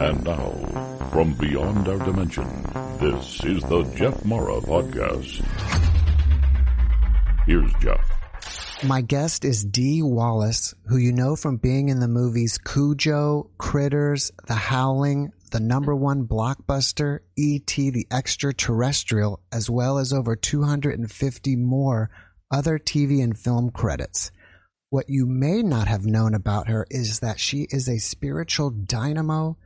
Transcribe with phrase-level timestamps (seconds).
[0.00, 0.50] And now,
[1.12, 2.46] from beyond our dimension,
[3.00, 5.44] this is the Jeff Mara Podcast.
[7.46, 8.00] Here's Jeff.
[8.82, 14.30] My guest is Dee Wallace, who you know from being in the movies Cujo, Critters,
[14.46, 17.90] The Howling, the number one blockbuster, E.T.
[17.90, 22.10] the Extraterrestrial, as well as over 250 more
[22.50, 24.30] other TV and film credits.
[24.94, 29.56] What you may not have known about her is that she is a spiritual dynamo,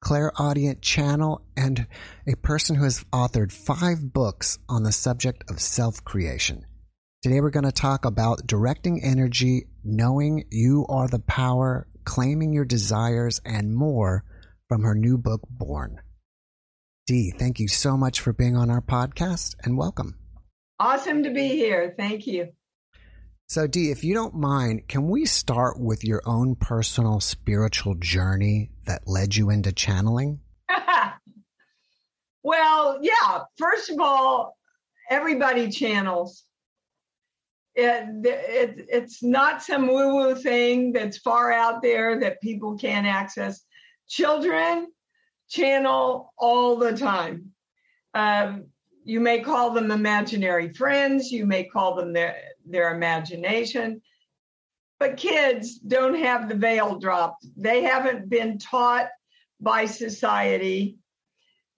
[0.00, 1.86] clairaudient channel, and
[2.26, 6.66] a person who has authored five books on the subject of self creation.
[7.22, 12.64] Today we're going to talk about directing energy, knowing you are the power, claiming your
[12.64, 14.24] desires, and more
[14.68, 16.00] from her new book, Born.
[17.06, 20.18] Dee, thank you so much for being on our podcast and welcome.
[20.80, 21.94] Awesome to be here.
[21.96, 22.48] Thank you.
[23.52, 28.70] So, Dee, if you don't mind, can we start with your own personal spiritual journey
[28.86, 30.40] that led you into channeling?
[32.42, 33.40] well, yeah.
[33.58, 34.56] First of all,
[35.10, 36.44] everybody channels.
[37.74, 43.06] It, it, it's not some woo woo thing that's far out there that people can't
[43.06, 43.62] access.
[44.08, 44.86] Children
[45.50, 47.50] channel all the time.
[48.14, 48.68] Um,
[49.04, 52.34] you may call them imaginary friends, you may call them their,
[52.66, 54.02] their imagination.
[54.98, 57.46] But kids don't have the veil dropped.
[57.56, 59.08] They haven't been taught
[59.60, 60.98] by society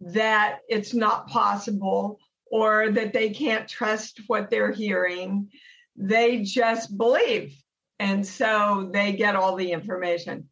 [0.01, 2.19] that it's not possible
[2.51, 5.51] or that they can't trust what they're hearing.
[5.97, 7.57] They just believe.
[7.99, 10.49] And so they get all the information.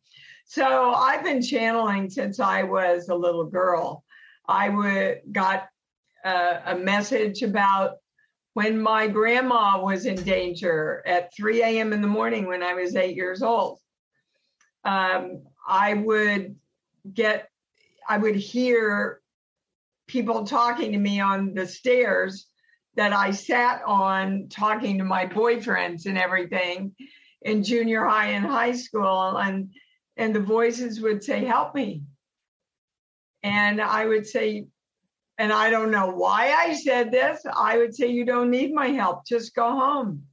[0.46, 4.05] So I've been channeling since I was a little girl.
[4.46, 5.69] I would got
[6.24, 7.96] uh, a message about
[8.55, 11.92] when my grandma was in danger at 3 a.m.
[11.92, 13.78] in the morning when I was eight years old.
[14.84, 16.56] Um, I would
[17.12, 17.48] get,
[18.08, 19.20] I would hear
[20.06, 22.47] people talking to me on the stairs
[22.97, 26.95] that I sat on talking to my boyfriends and everything
[27.40, 29.70] in junior high and high school and
[30.19, 32.02] and the voices would say help me
[33.42, 34.67] and I would say
[35.39, 37.43] and I don't know why I said this.
[37.53, 39.27] I would say, You don't need my help.
[39.27, 40.25] Just go home.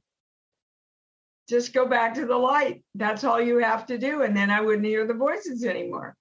[1.48, 2.84] Just go back to the light.
[2.94, 4.22] That's all you have to do.
[4.22, 6.16] And then I wouldn't hear the voices anymore.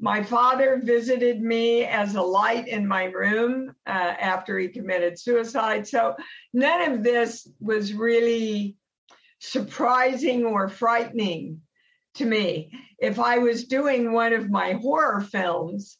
[0.00, 5.86] My father visited me as a light in my room uh, after he committed suicide.
[5.86, 6.16] So
[6.52, 8.76] none of this was really
[9.38, 11.60] surprising or frightening
[12.14, 12.72] to me.
[12.98, 15.96] If I was doing one of my horror films,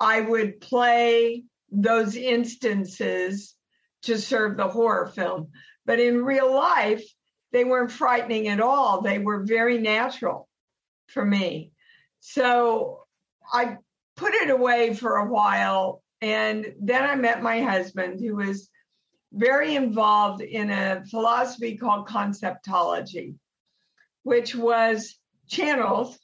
[0.00, 3.54] I would play those instances
[4.02, 5.50] to serve the horror film.
[5.84, 7.04] But in real life,
[7.52, 9.00] they weren't frightening at all.
[9.00, 10.48] They were very natural
[11.08, 11.72] for me.
[12.20, 13.04] So
[13.52, 13.78] I
[14.16, 16.02] put it away for a while.
[16.20, 18.68] And then I met my husband, who was
[19.32, 23.34] very involved in a philosophy called conceptology,
[24.22, 26.16] which was channeled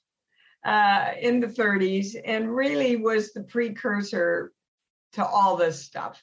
[0.64, 4.51] uh, in the 30s and really was the precursor
[5.14, 6.22] to all this stuff.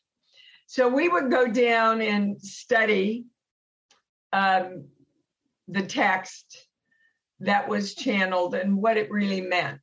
[0.67, 3.25] So we would go down and study
[4.31, 4.85] um,
[5.67, 6.67] the text
[7.39, 9.81] that was channeled and what it really meant.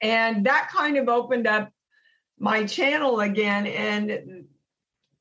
[0.00, 1.70] And that kind of opened up
[2.38, 3.66] my channel again.
[3.66, 4.46] And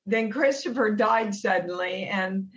[0.06, 2.06] then Christopher died suddenly.
[2.06, 2.48] And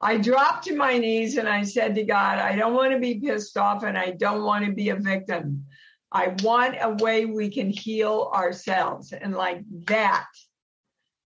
[0.00, 3.20] I dropped to my knees and I said to God, I don't want to be
[3.20, 5.64] pissed off and I don't want to be a victim.
[6.14, 9.12] I want a way we can heal ourselves.
[9.12, 10.28] And like that,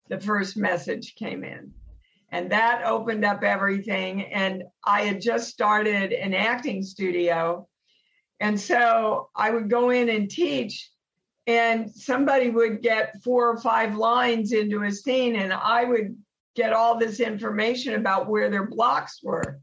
[0.08, 1.72] the first message came in.
[2.30, 4.24] And that opened up everything.
[4.24, 7.68] And I had just started an acting studio.
[8.40, 10.90] And so I would go in and teach,
[11.46, 16.16] and somebody would get four or five lines into a scene, and I would
[16.56, 19.60] get all this information about where their blocks were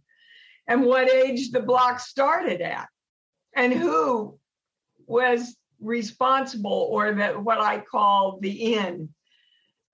[0.67, 2.87] and what age the blocks started at
[3.55, 4.38] and who
[5.09, 9.09] was responsible or that what I call the in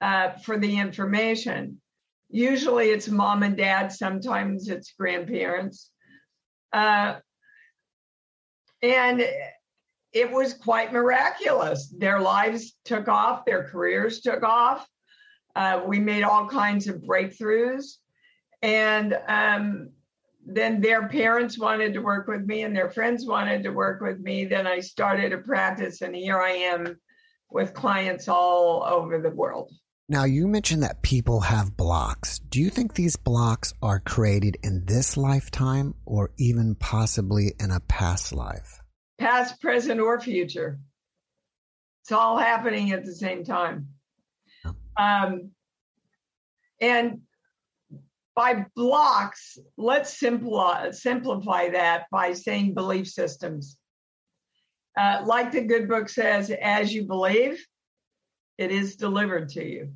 [0.02, 1.82] uh, for the information.
[2.30, 5.90] Usually it's mom and dad, sometimes it's grandparents.
[6.74, 7.16] Uh,
[8.82, 9.26] and
[10.12, 11.88] it was quite miraculous.
[11.88, 14.86] Their lives took off, their careers took off.
[15.56, 17.96] Uh, we made all kinds of breakthroughs.
[18.62, 19.92] And um,
[20.46, 24.20] then their parents wanted to work with me and their friends wanted to work with
[24.20, 24.46] me.
[24.46, 26.98] Then I started a practice, and here I am
[27.50, 29.72] with clients all over the world.
[30.08, 32.38] Now, you mentioned that people have blocks.
[32.38, 37.80] Do you think these blocks are created in this lifetime or even possibly in a
[37.80, 38.82] past life?
[39.18, 40.80] past, present, or future.
[42.04, 43.90] It's all happening at the same time.
[44.98, 45.52] Um,
[46.80, 47.22] and
[48.36, 53.78] by blocks, let's simplify, simplify that by saying belief systems.
[54.98, 57.66] Uh, like the good book says, as you believe,
[58.58, 59.94] it is delivered to you.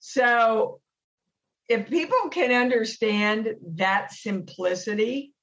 [0.00, 0.80] So
[1.68, 5.34] if people can understand that simplicity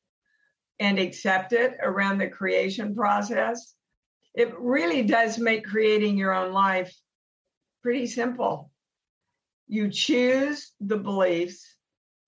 [0.79, 3.73] and accept it around the creation process,
[4.33, 6.93] it really does make creating your own life
[7.81, 8.71] pretty simple.
[9.67, 11.74] You choose the beliefs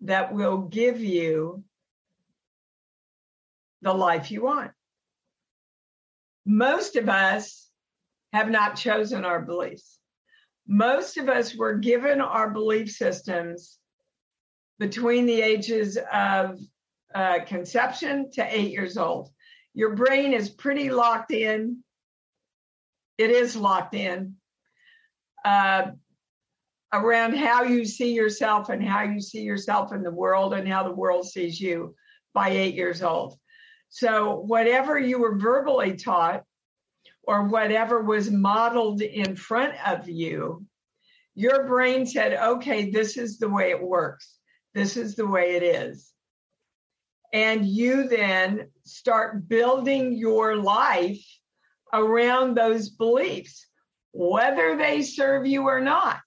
[0.02, 1.64] that will give you
[3.82, 4.72] the life you want.
[6.46, 7.68] Most of us
[8.34, 10.00] have not chosen our beliefs.
[10.68, 13.78] Most of us were given our belief systems
[14.80, 16.60] between the ages of
[17.16, 19.30] uh, conception to eight years old.
[19.74, 21.84] Your brain is pretty locked in.
[23.18, 24.36] It is locked in
[25.48, 25.92] uh,
[27.04, 30.84] around how you see yourself and how you see yourself in the world and how
[30.84, 31.96] the world sees you
[32.34, 33.38] by eight years old.
[33.90, 36.44] So, whatever you were verbally taught
[37.24, 40.66] or whatever was modeled in front of you,
[41.36, 44.38] your brain said, okay, this is the way it works.
[44.74, 46.12] This is the way it is.
[47.34, 51.24] And you then start building your life
[51.94, 53.68] around those beliefs,
[54.14, 56.20] whether they serve you or not.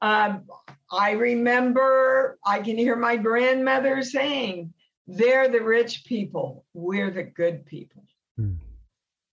[0.00, 0.44] Um,
[0.90, 4.72] I remember, I can hear my grandmother saying,
[5.06, 8.04] they're the rich people, we're the good people.
[8.38, 8.58] Mm.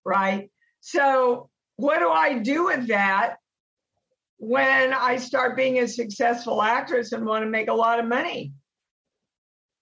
[0.04, 0.50] Right?
[0.80, 3.36] So, what do I do with that?
[4.38, 8.52] when I start being a successful actress and want to make a lot of money.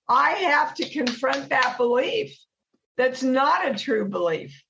[0.09, 2.39] I have to confront that belief.
[2.97, 4.63] That's not a true belief.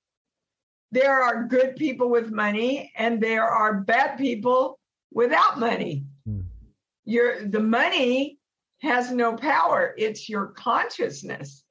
[0.92, 4.78] There are good people with money and there are bad people
[5.14, 6.04] without money.
[6.26, 6.40] Hmm.
[7.06, 8.38] Your the money
[8.82, 9.94] has no power.
[9.96, 11.64] It's your consciousness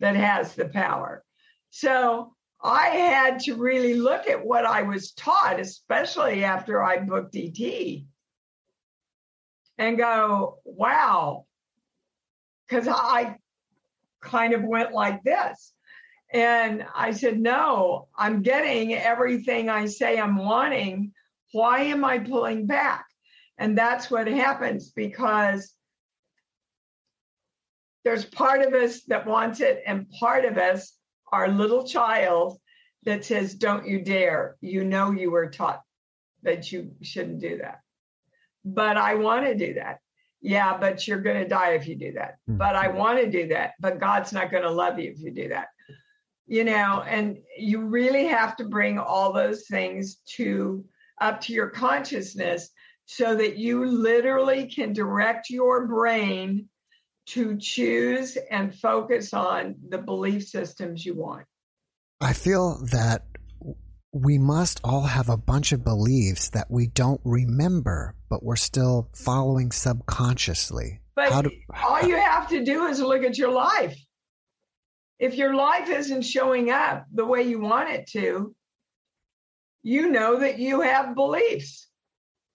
[0.00, 1.24] that has the power.
[1.70, 7.34] So I had to really look at what I was taught, especially after I booked
[7.34, 8.02] ET,
[9.78, 11.46] and go, wow.
[12.68, 13.36] Because I
[14.20, 15.72] kind of went like this.
[16.32, 21.12] And I said, no, I'm getting everything I say I'm wanting.
[21.52, 23.06] Why am I pulling back?
[23.58, 25.74] And that's what happens because
[28.04, 30.96] there's part of us that wants it and part of us
[31.32, 32.58] our little child
[33.04, 34.56] that says, Don't you dare.
[34.60, 35.82] You know you were taught
[36.42, 37.80] that you shouldn't do that.
[38.64, 39.98] But I want to do that.
[40.42, 42.36] Yeah, but you're going to die if you do that.
[42.48, 42.56] Mm-hmm.
[42.56, 43.72] But I want to do that.
[43.78, 45.68] But God's not going to love you if you do that.
[46.46, 50.84] You know, and you really have to bring all those things to
[51.20, 52.70] up to your consciousness
[53.06, 56.68] so that you literally can direct your brain
[57.26, 61.46] to choose and focus on the belief systems you want.
[62.20, 63.24] I feel that
[64.12, 69.08] we must all have a bunch of beliefs that we don't remember, but we're still
[69.14, 71.00] following subconsciously.
[71.14, 71.50] But do,
[71.82, 73.96] all you have to do is look at your life.
[75.18, 78.54] If your life isn't showing up the way you want it to,
[79.82, 81.88] you know that you have beliefs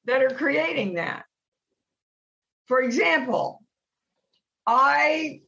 [0.05, 1.25] that are creating that.
[2.67, 3.63] For example,
[4.65, 5.41] I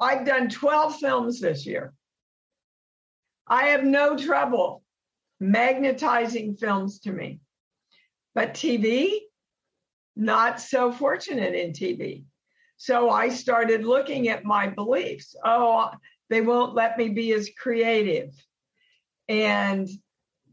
[0.00, 1.94] I've done 12 films this year.
[3.46, 4.82] I have no trouble
[5.40, 7.40] magnetizing films to me.
[8.34, 9.18] But TV,
[10.16, 12.24] not so fortunate in TV.
[12.76, 15.36] So I started looking at my beliefs.
[15.44, 15.90] Oh,
[16.30, 18.30] they won't let me be as creative.
[19.28, 19.88] And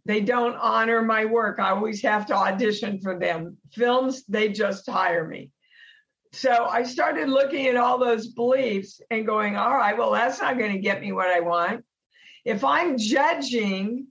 [0.05, 1.59] they don't honor my work.
[1.59, 3.57] I always have to audition for them.
[3.71, 5.51] Films, they just hire me
[6.31, 10.57] so I started looking at all those beliefs and going, all right, well, that's not
[10.57, 11.83] going to get me what I want.
[12.45, 14.07] If I'm judging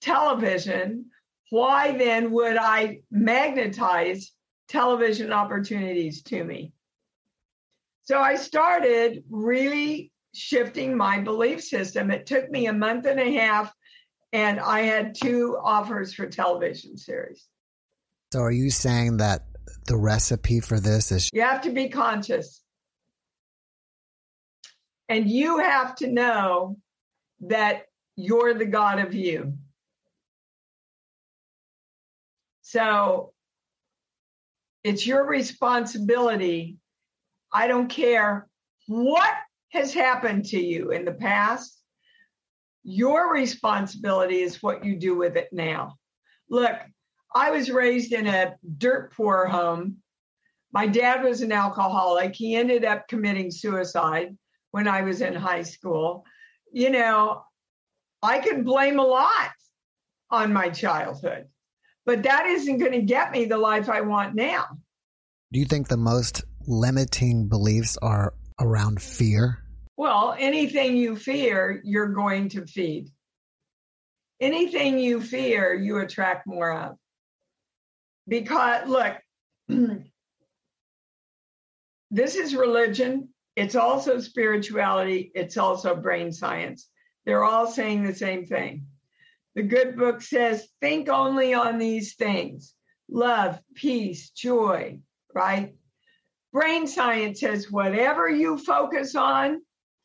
[0.00, 1.06] television,
[1.50, 4.32] why then would I magnetize
[4.68, 6.72] television opportunities to me?
[8.04, 12.10] So I started really shifting my belief system.
[12.10, 13.72] It took me a month and a half,
[14.32, 17.46] and I had two offers for television series.
[18.32, 19.42] So are you saying that
[19.86, 22.62] the recipe for this is you have to be conscious.
[25.08, 26.76] And you have to know
[27.40, 29.54] that you're the God of you.
[32.62, 33.32] So
[34.84, 36.76] it's your responsibility.
[37.52, 38.46] I don't care
[38.86, 39.34] what
[39.70, 41.79] has happened to you in the past,
[42.82, 45.96] Your responsibility is what you do with it now.
[46.48, 46.76] Look,
[47.34, 49.98] I was raised in a dirt poor home.
[50.72, 52.34] My dad was an alcoholic.
[52.34, 54.36] He ended up committing suicide
[54.70, 56.24] when I was in high school.
[56.72, 57.44] You know,
[58.22, 59.50] I can blame a lot
[60.30, 61.46] on my childhood,
[62.06, 64.66] but that isn't going to get me the life I want now.
[65.52, 69.64] Do you think the most limiting beliefs are around fear?
[70.00, 73.10] Well, anything you fear, you're going to feed.
[74.40, 76.96] Anything you fear, you attract more of.
[78.26, 79.18] Because, look,
[82.10, 86.88] this is religion, it's also spirituality, it's also brain science.
[87.26, 88.86] They're all saying the same thing.
[89.54, 92.72] The good book says, think only on these things
[93.10, 95.00] love, peace, joy,
[95.34, 95.74] right?
[96.54, 99.60] Brain science says, whatever you focus on,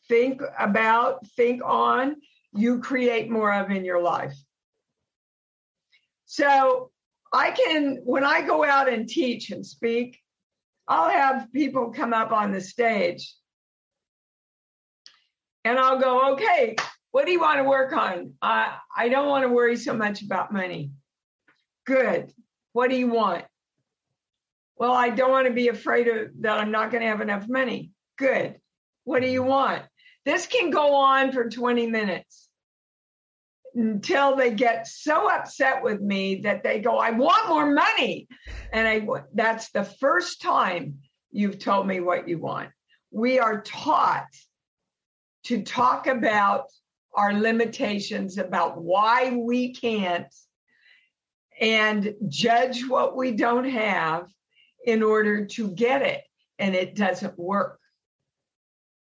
[0.08, 2.16] think about, think on,
[2.54, 4.36] you create more of in your life.
[6.26, 6.92] So
[7.34, 10.20] I can, when I go out and teach and speak,
[10.88, 13.36] I'll have people come up on the stage
[15.64, 16.76] and I'll go, okay,
[17.12, 18.34] what do you want to work on?
[18.42, 20.92] Uh, I don't want to worry so much about money.
[21.86, 22.32] Good.
[22.74, 23.46] What do you want?
[24.78, 27.48] Well, I don't want to be afraid of that I'm not going to have enough
[27.48, 27.92] money.
[28.18, 28.60] Good.
[29.06, 29.84] What do you want?
[30.26, 32.50] This can go on for 20 minutes
[33.76, 38.28] until they get so upset with me that they go, I want more money.
[38.72, 41.00] And I that's the first time
[41.32, 42.70] you've told me what you want.
[43.12, 44.28] We are taught
[45.46, 46.66] to talk about
[47.14, 50.34] our limitations, about why we can't,
[51.60, 54.28] and judge what we don't have
[54.86, 56.22] in order to get it.
[56.58, 57.80] And it doesn't work.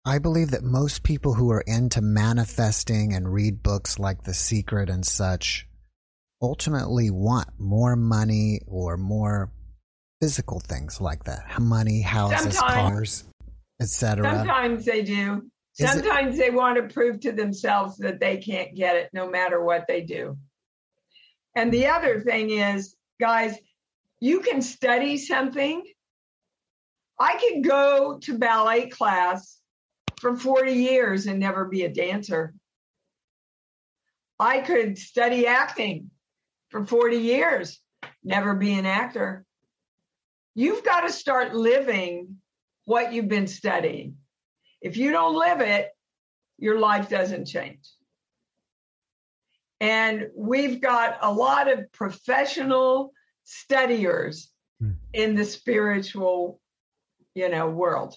[0.07, 4.87] I believe that most people who are into manifesting and read books like The Secret
[4.87, 5.67] and such
[6.39, 9.51] ultimately want more money or more
[10.21, 13.23] physical things like that money, houses, sometimes, cars,
[13.81, 14.29] etc.
[14.29, 15.49] Sometimes they do.
[15.79, 19.27] Is sometimes it, they want to prove to themselves that they can't get it no
[19.27, 20.37] matter what they do.
[21.55, 23.57] And the other thing is, guys,
[24.19, 25.83] you can study something.
[27.19, 29.61] I could go to ballet class
[30.19, 32.53] for 40 years and never be a dancer.
[34.39, 36.11] I could study acting
[36.69, 37.79] for 40 years,
[38.23, 39.45] never be an actor.
[40.55, 42.37] You've got to start living
[42.85, 44.17] what you've been studying.
[44.81, 45.89] If you don't live it,
[46.57, 47.89] your life doesn't change.
[49.81, 53.11] And we've got a lot of professional
[53.43, 54.91] studiers hmm.
[55.13, 56.59] in the spiritual,
[57.33, 58.15] you know, world.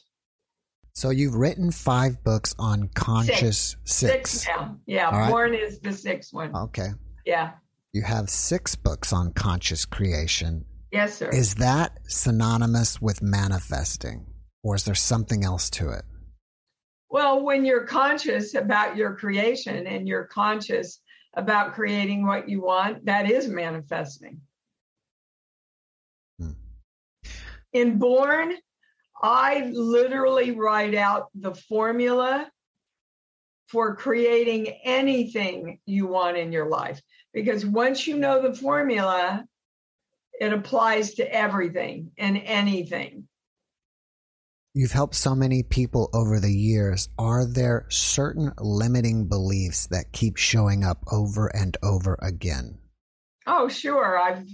[0.99, 4.33] So you've written five books on conscious six.
[4.33, 4.77] Six, now.
[4.85, 5.31] Yeah, right.
[5.31, 6.53] Born is the sixth one.
[6.53, 6.89] Okay.
[7.25, 7.53] Yeah.
[7.93, 10.65] You have six books on conscious creation.
[10.91, 11.29] Yes, sir.
[11.29, 14.27] Is that synonymous with manifesting,
[14.65, 16.03] or is there something else to it?
[17.11, 20.99] Well, when you're conscious about your creation and you're conscious
[21.35, 24.41] about creating what you want, that is manifesting.
[26.41, 26.55] Hmm.
[27.73, 28.55] In Born,
[29.21, 32.51] I literally write out the formula
[33.69, 37.01] for creating anything you want in your life.
[37.33, 39.45] Because once you know the formula,
[40.41, 43.29] it applies to everything and anything.
[44.75, 47.09] You've helped so many people over the years.
[47.19, 52.79] Are there certain limiting beliefs that keep showing up over and over again?
[53.47, 54.17] Oh, sure.
[54.17, 54.47] I've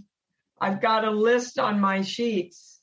[0.61, 2.74] I've got a list on my sheets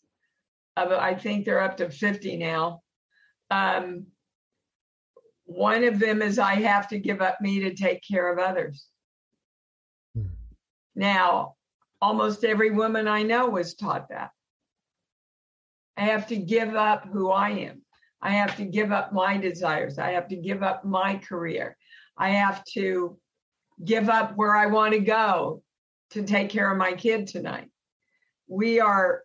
[0.90, 2.82] I think they're up to 50 now.
[3.50, 4.08] Um,
[5.46, 8.86] one of them is I have to give up me to take care of others.
[10.16, 10.28] Hmm.
[10.96, 11.56] Now,
[12.02, 14.32] almost every woman I know was taught that.
[15.98, 17.82] I have to give up who I am.
[18.22, 19.98] I have to give up my desires.
[19.98, 21.76] I have to give up my career.
[22.18, 23.18] I have to
[23.84, 25.64] give up where I want to go
[26.12, 27.70] to take care of my kid tonight.
[28.48, 29.24] We are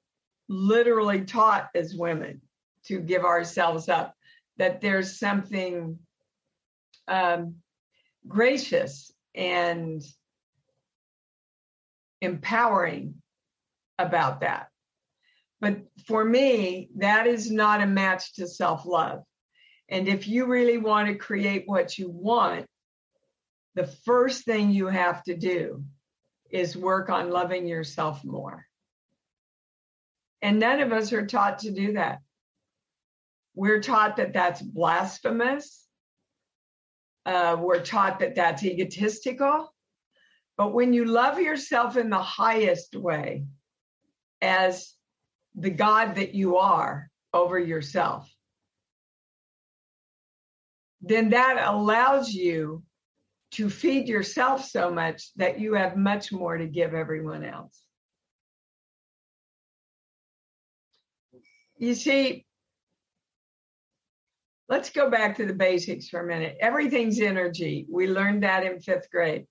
[0.49, 2.41] literally taught as women
[2.87, 4.15] to give ourselves up,
[4.59, 5.99] that there's something
[7.09, 7.57] um,
[8.27, 10.03] gracious and
[12.21, 13.15] empowering
[13.99, 14.69] about that.
[15.61, 19.23] But for me, that is not a match to self love.
[19.89, 22.67] And if you really want to create what you want,
[23.75, 25.85] the first thing you have to do
[26.51, 28.67] is work on loving yourself more.
[30.43, 32.21] And none of us are taught to do that.
[33.55, 35.83] We're taught that that's blasphemous.
[37.27, 39.75] uh, we're taught that that's egotistical.
[40.57, 43.45] But when you love yourself in the highest way,
[44.41, 44.95] as
[45.55, 48.33] the God that you are over yourself,
[51.03, 52.83] then that allows you
[53.53, 57.81] to feed yourself so much that you have much more to give everyone else.
[61.79, 62.47] You see,
[64.69, 66.57] let's go back to the basics for a minute.
[66.61, 67.87] Everything's energy.
[67.91, 69.47] We learned that in fifth grade.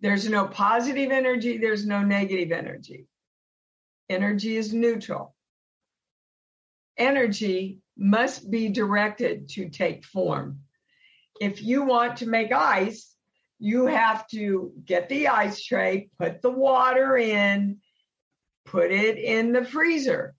[0.00, 3.06] There's no positive energy, there's no negative energy.
[4.08, 5.34] Energy is neutral.
[6.96, 10.60] Energy must be directed to take form.
[11.40, 13.14] If you want to make ice,
[13.58, 17.78] you have to get the ice tray, put the water in,
[18.66, 20.34] put it in the freezer,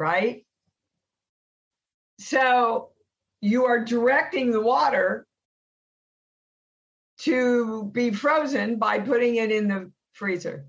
[0.00, 0.46] right?
[2.18, 2.88] So
[3.42, 5.26] you are directing the water
[7.20, 10.64] to be frozen by putting it in the freezer.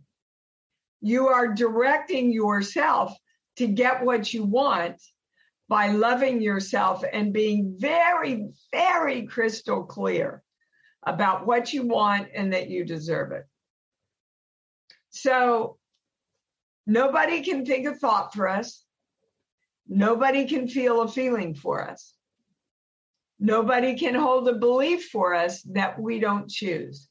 [1.00, 3.18] You are directing yourself
[3.56, 5.02] to get what you want
[5.70, 10.44] by loving yourself and being very, very crystal clear
[11.04, 13.46] about what you want and that you deserve it.
[15.10, 15.78] So
[16.86, 18.84] nobody can think a thought for us.
[19.94, 22.14] Nobody can feel a feeling for us.
[23.42, 27.10] Nobody can hold a belief for us that we don't choose.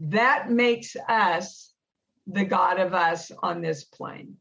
[0.00, 1.72] That makes us
[2.26, 4.38] the God of us on this plane.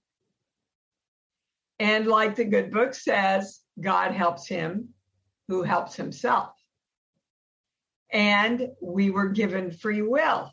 [1.77, 4.89] And like the good book says, God helps him
[5.47, 6.55] who helps himself.
[8.11, 10.51] And we were given free will.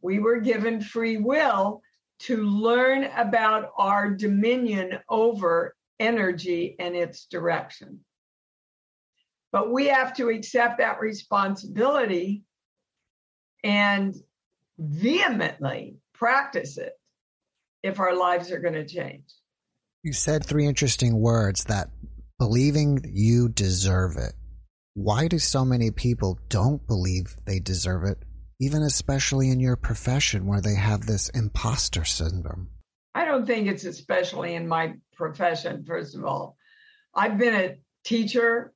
[0.00, 1.82] We were given free will
[2.20, 8.00] to learn about our dominion over energy and its direction.
[9.52, 12.44] But we have to accept that responsibility
[13.62, 14.14] and
[14.78, 16.92] vehemently practice it
[17.82, 19.24] if our lives are going to change.
[20.02, 21.90] You said three interesting words that
[22.38, 24.34] believing you deserve it.
[24.94, 28.18] Why do so many people don't believe they deserve it,
[28.60, 32.68] even especially in your profession where they have this imposter syndrome?
[33.14, 36.56] I don't think it's especially in my profession, first of all.
[37.14, 38.72] I've been a teacher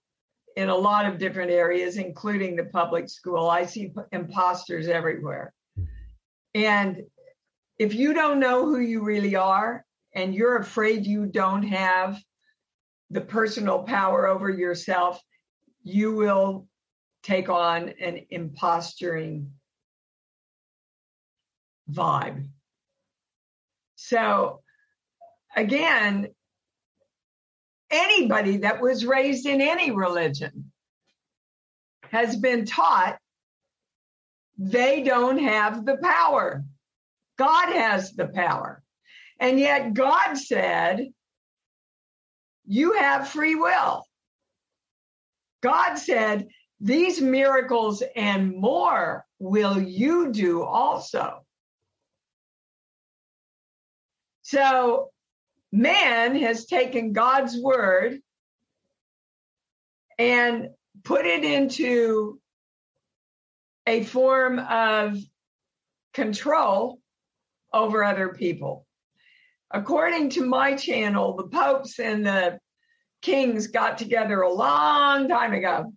[0.56, 3.48] in a lot of different areas, including the public school.
[3.48, 5.52] I see imposters everywhere.
[6.54, 7.02] And
[7.78, 12.18] if you don't know who you really are and you're afraid you don't have
[13.10, 15.20] the personal power over yourself,
[15.82, 16.66] you will
[17.22, 19.52] take on an imposturing
[21.90, 22.48] vibe.
[24.00, 24.60] So,
[25.56, 26.28] again,
[27.90, 30.70] anybody that was raised in any religion
[32.12, 33.18] has been taught
[34.56, 36.64] they don't have the power.
[37.38, 38.82] God has the power.
[39.40, 41.08] And yet God said,
[42.66, 44.04] You have free will.
[45.60, 46.46] God said,
[46.80, 51.44] These miracles and more will you do also.
[54.48, 55.10] So
[55.72, 58.18] man has taken God's word
[60.18, 60.70] and
[61.04, 62.40] put it into
[63.86, 65.18] a form of
[66.14, 66.98] control
[67.74, 68.86] over other people.
[69.70, 72.58] According to my channel, the popes and the
[73.20, 75.92] kings got together a long time ago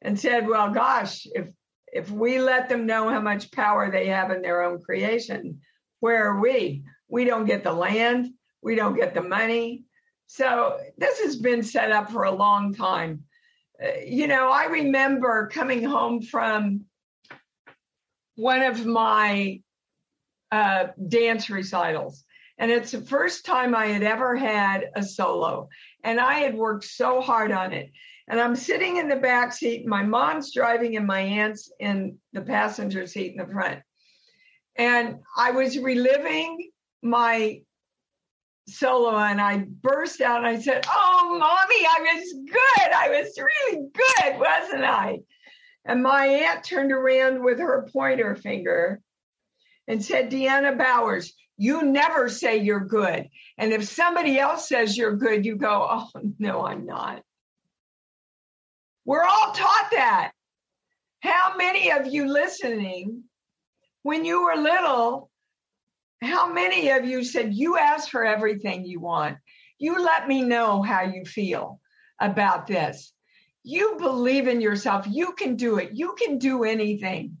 [0.00, 1.48] and said, well, gosh, if
[1.92, 5.60] if we let them know how much power they have in their own creation,
[5.98, 6.84] where are we?
[7.10, 9.84] We don't get the land, we don't get the money.
[10.26, 13.24] So this has been set up for a long time.
[13.82, 16.84] Uh, you know, I remember coming home from
[18.36, 19.60] one of my
[20.52, 22.24] uh, dance recitals.
[22.58, 25.68] And it's the first time I had ever had a solo.
[26.04, 27.90] And I had worked so hard on it.
[28.28, 32.42] And I'm sitting in the back seat, my mom's driving, and my aunt's in the
[32.42, 33.80] passenger seat in the front.
[34.76, 36.70] And I was reliving
[37.02, 37.62] my
[38.68, 42.92] solo and I burst out and I said, Oh, mommy, I was good.
[42.92, 45.20] I was really good, wasn't I?
[45.84, 49.00] And my aunt turned around with her pointer finger
[49.88, 53.28] and said, Deanna Bowers, you never say you're good.
[53.58, 57.22] And if somebody else says you're good, you go, Oh, no, I'm not.
[59.04, 60.32] We're all taught that.
[61.20, 63.24] How many of you listening,
[64.02, 65.29] when you were little,
[66.22, 69.38] how many of you said, You ask for everything you want?
[69.78, 71.80] You let me know how you feel
[72.20, 73.12] about this.
[73.62, 75.06] you believe in yourself.
[75.08, 75.90] You can do it.
[75.92, 77.36] You can do anything,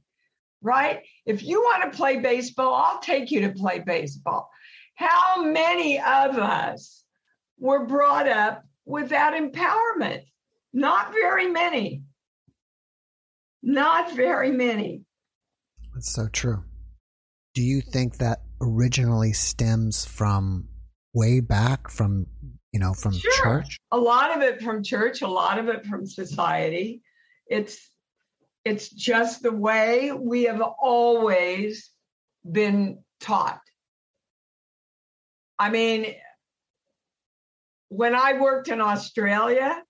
[0.62, 1.00] right?
[1.24, 4.50] If you want to play baseball, I'll take you to play baseball.
[4.94, 7.04] How many of us
[7.58, 10.22] were brought up with that empowerment?
[10.72, 12.02] Not very many.
[13.62, 15.02] Not very many.
[15.94, 16.64] That's so true.
[17.54, 20.68] Do you think that originally stems from
[21.12, 22.26] way back from
[22.72, 23.32] you know, from sure.
[23.42, 23.78] church?
[23.90, 27.02] A lot of it from church, a lot of it from society.
[27.46, 27.90] It's
[28.64, 31.90] it's just the way we have always
[32.48, 33.60] been taught.
[35.58, 36.14] I mean,
[37.88, 39.82] when I worked in Australia,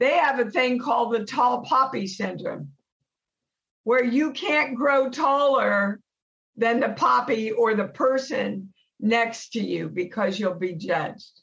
[0.00, 2.72] they have a thing called the tall poppy syndrome,
[3.84, 6.00] where you can't grow taller
[6.60, 11.32] than the poppy or the person next to you because you'll be judged.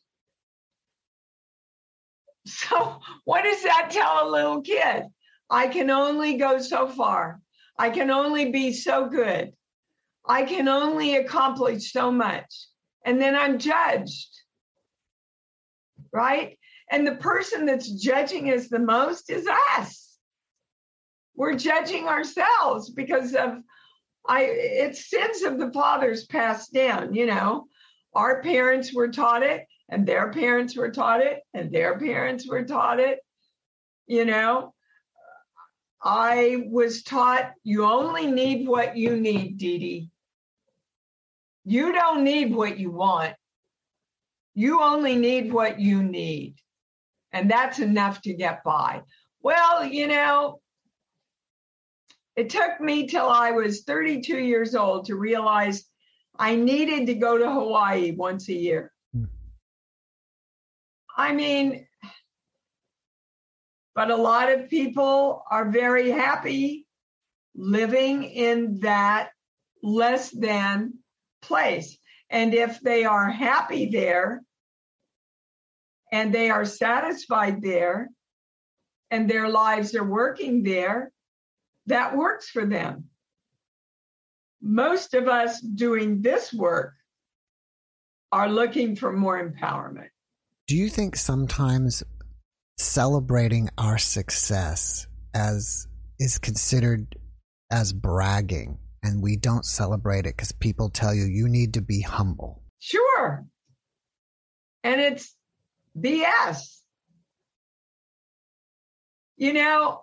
[2.50, 5.04] So, what does that tell a little kid?
[5.50, 7.42] I can only go so far.
[7.78, 9.52] I can only be so good.
[10.26, 12.68] I can only accomplish so much.
[13.04, 14.30] And then I'm judged.
[16.14, 16.58] Right?
[16.90, 19.46] And the person that's judging us the most is
[19.78, 20.18] us.
[21.36, 23.58] We're judging ourselves because of
[24.28, 27.68] I it's sins of the fathers passed down, you know.
[28.14, 32.64] Our parents were taught it and their parents were taught it and their parents were
[32.64, 33.20] taught it
[34.06, 34.74] you know
[36.02, 40.10] i was taught you only need what you need Dee Dee.
[41.66, 43.36] you don't need what you want
[44.54, 46.56] you only need what you need
[47.32, 49.02] and that's enough to get by
[49.42, 50.60] well you know
[52.38, 55.84] it took me till i was 32 years old to realize
[56.40, 59.26] i needed to go to hawaii once a year hmm.
[61.18, 61.88] I mean,
[63.96, 66.86] but a lot of people are very happy
[67.56, 69.32] living in that
[69.82, 70.94] less than
[71.42, 71.98] place.
[72.30, 74.44] And if they are happy there
[76.12, 78.10] and they are satisfied there
[79.10, 81.12] and their lives are working there,
[81.88, 83.06] that works for them.
[84.62, 86.94] Most of us doing this work
[88.32, 90.10] are looking for more empowerment.
[90.68, 92.04] Do you think sometimes
[92.78, 95.88] celebrating our success as
[96.20, 97.16] is considered
[97.72, 102.02] as bragging and we don't celebrate it because people tell you you need to be
[102.02, 102.64] humble?
[102.80, 103.46] Sure.
[104.84, 105.34] And it's
[105.98, 106.80] BS.
[109.38, 110.02] You know,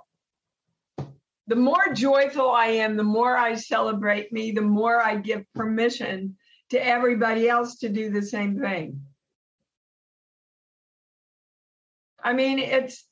[1.47, 6.37] the more joyful I am, the more I celebrate me, the more I give permission
[6.71, 9.03] to everybody else to do the same thing.
[12.23, 13.07] I mean, it's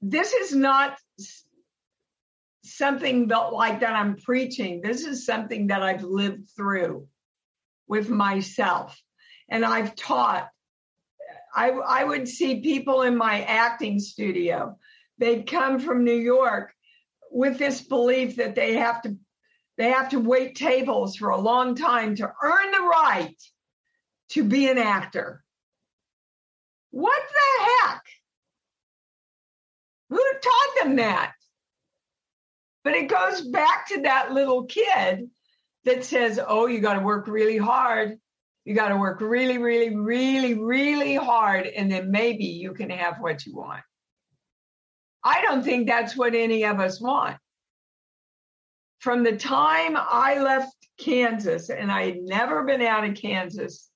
[0.00, 0.96] this is not
[2.62, 4.80] something that like that I'm preaching.
[4.80, 7.08] This is something that I've lived through
[7.88, 9.00] with myself.
[9.48, 10.48] And I've taught.
[11.54, 14.76] I, I would see people in my acting studio.
[15.18, 16.72] They'd come from New York
[17.30, 19.16] with this belief that they have to
[19.76, 23.36] they have to wait tables for a long time to earn the right
[24.30, 25.44] to be an actor.
[26.90, 28.02] What the heck?
[30.10, 31.32] Who taught them that?
[32.82, 35.30] But it goes back to that little kid
[35.84, 38.18] that says, oh, you got to work really hard.
[38.64, 41.66] You got to work really, really, really, really hard.
[41.66, 43.82] And then maybe you can have what you want.
[45.24, 47.36] I don't think that's what any of us want.
[49.00, 53.88] From the time I left Kansas, and I had never been out of Kansas,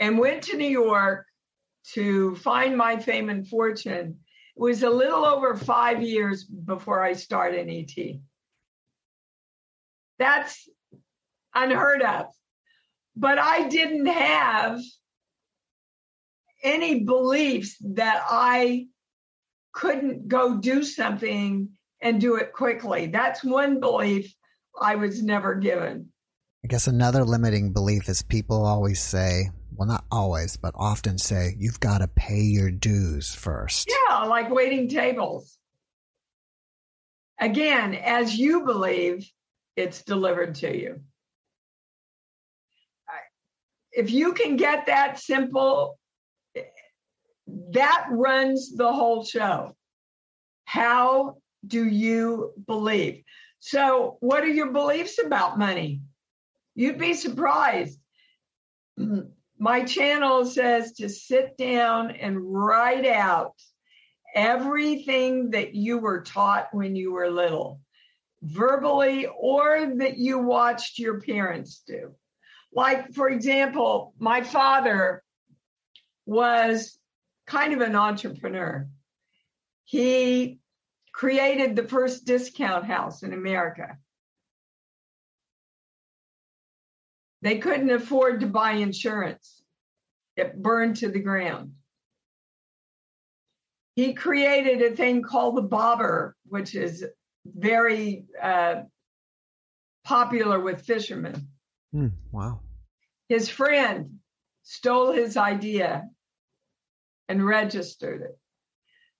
[0.00, 1.26] and went to New York
[1.94, 4.18] to find my fame and fortune
[4.56, 8.16] it was a little over five years before I started ET.
[10.18, 10.68] That's
[11.54, 12.26] unheard of.
[13.16, 14.80] But I didn't have
[16.62, 18.88] any beliefs that I
[19.80, 21.70] couldn't go do something
[22.02, 23.06] and do it quickly.
[23.06, 24.34] That's one belief
[24.78, 26.10] I was never given.
[26.62, 31.54] I guess another limiting belief is people always say, well, not always, but often say,
[31.58, 33.90] you've got to pay your dues first.
[33.90, 35.56] Yeah, like waiting tables.
[37.40, 39.26] Again, as you believe,
[39.76, 41.00] it's delivered to you.
[43.92, 45.98] If you can get that simple,
[47.72, 49.76] that runs the whole show.
[50.64, 51.36] How
[51.66, 53.22] do you believe?
[53.58, 56.00] So, what are your beliefs about money?
[56.74, 57.98] You'd be surprised
[59.58, 63.54] my channel says to sit down and write out
[64.34, 67.80] everything that you were taught when you were little,
[68.42, 72.14] verbally, or that you watched your parents do.
[72.72, 75.22] Like, for example, my father
[76.24, 76.98] was
[77.50, 78.88] kind of an entrepreneur.
[79.84, 80.60] He
[81.12, 83.98] created the first discount house in America.
[87.42, 89.62] They couldn't afford to buy insurance.
[90.36, 91.72] It burned to the ground.
[93.96, 97.04] He created a thing called the bobber, which is
[97.44, 98.82] very uh,
[100.04, 101.48] popular with fishermen.
[101.92, 102.60] Mm, wow.
[103.28, 104.20] His friend
[104.62, 106.08] stole his idea
[107.30, 108.36] and registered it.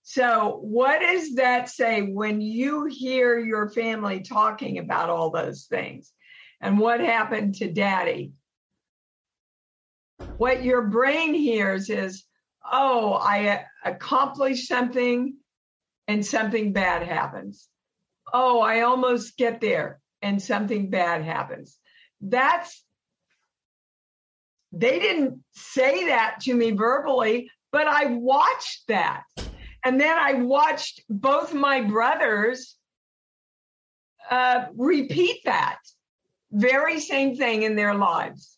[0.03, 6.13] So, what does that say when you hear your family talking about all those things?
[6.61, 8.33] And what happened to daddy?
[10.39, 12.25] What your brain hears is,
[12.69, 15.37] oh, I uh, accomplished something
[16.09, 17.69] and something bad happens.
[18.33, 21.79] Oh, I almost get there and something bad happens.
[22.21, 22.83] That's,
[24.73, 29.25] they didn't say that to me verbally, but I watched that.
[29.85, 32.77] And then I watched both my brothers
[34.31, 35.79] uh, repeat that
[36.53, 38.57] very same thing in their lives.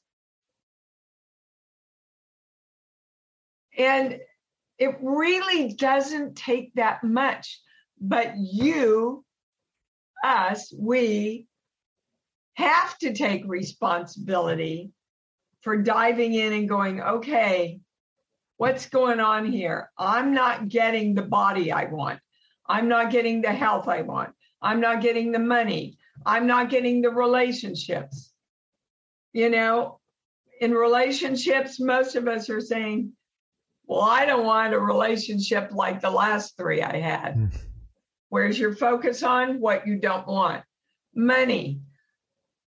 [3.77, 4.19] And
[4.79, 7.61] it really doesn't take that much,
[8.01, 9.25] but you,
[10.25, 11.47] us, we
[12.55, 14.91] have to take responsibility
[15.63, 17.81] for diving in and going, okay,
[18.57, 19.91] what's going on here?
[19.99, 22.21] I'm not getting the body I want.
[22.67, 24.31] I'm not getting the health I want.
[24.61, 25.99] I'm not getting the money.
[26.25, 28.33] I'm not getting the relationships.
[29.33, 30.01] You know,
[30.61, 33.13] in relationships, most of us are saying,
[33.87, 37.37] well, I don't want a relationship like the last three I had.
[37.37, 37.55] Mm.
[38.29, 40.63] Where's your focus on what you don't want?
[41.15, 41.81] Money.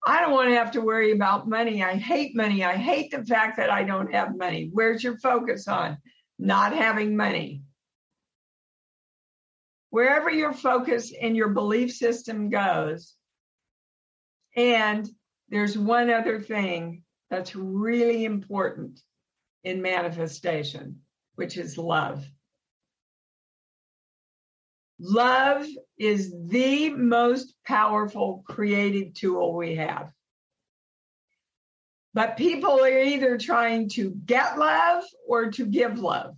[0.06, 1.82] I don't want to have to worry about money.
[1.82, 2.62] I hate money.
[2.64, 4.68] I hate the fact that I don't have money.
[4.72, 5.98] Where's your focus on?
[6.38, 7.62] Not having money.
[9.90, 13.14] Wherever your focus and your belief system goes,
[14.56, 15.08] and
[15.48, 19.00] there's one other thing that's really important
[19.62, 21.00] in manifestation,
[21.36, 22.24] which is love.
[24.98, 25.66] Love
[25.98, 30.10] is the most powerful creative tool we have.
[32.14, 36.36] But people are either trying to get love or to give love.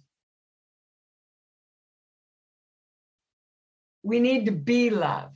[4.03, 5.33] We need to be love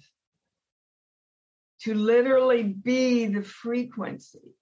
[1.80, 4.54] to literally be the frequency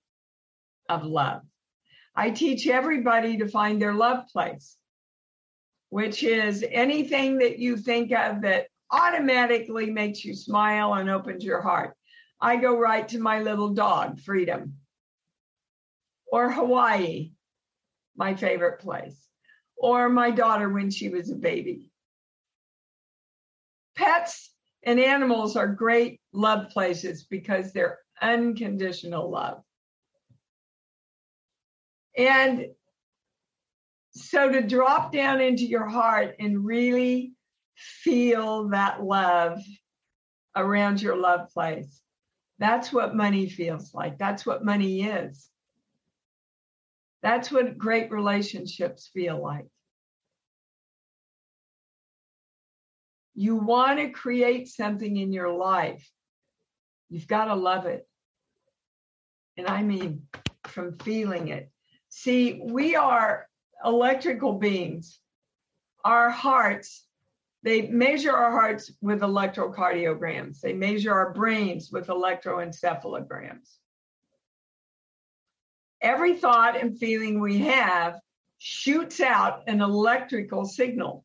[0.89, 1.43] of love.
[2.15, 4.77] I teach everybody to find their love place,
[5.91, 11.61] which is anything that you think of that automatically makes you smile and opens your
[11.61, 11.95] heart.
[12.41, 14.75] I go right to my little dog, Freedom,
[16.31, 17.33] or Hawaii,
[18.17, 19.27] my favorite place,
[19.77, 21.91] or my daughter when she was a baby.
[23.97, 24.53] Pets
[24.85, 29.63] and animals are great love places because they're unconditional love.
[32.17, 32.67] And
[34.19, 37.33] so to drop down into your heart and really
[37.77, 39.61] feel that love
[40.57, 42.03] around your love place,
[42.59, 44.19] that's what money feels like.
[44.19, 45.49] That's what money is.
[47.23, 49.67] That's what great relationships feel like.
[53.35, 56.09] You want to create something in your life.
[57.09, 58.07] You've got to love it.
[59.57, 60.27] And I mean,
[60.65, 61.71] from feeling it.
[62.09, 63.47] See, we are
[63.85, 65.21] electrical beings.
[66.05, 67.05] Our hearts,
[67.63, 73.77] they measure our hearts with electrocardiograms, they measure our brains with electroencephalograms.
[76.01, 78.21] Every thought and feeling we have
[78.59, 81.25] shoots out an electrical signal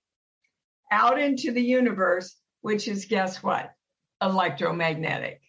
[0.91, 3.73] out into the universe, which is guess what?
[4.21, 5.41] Electromagnetic.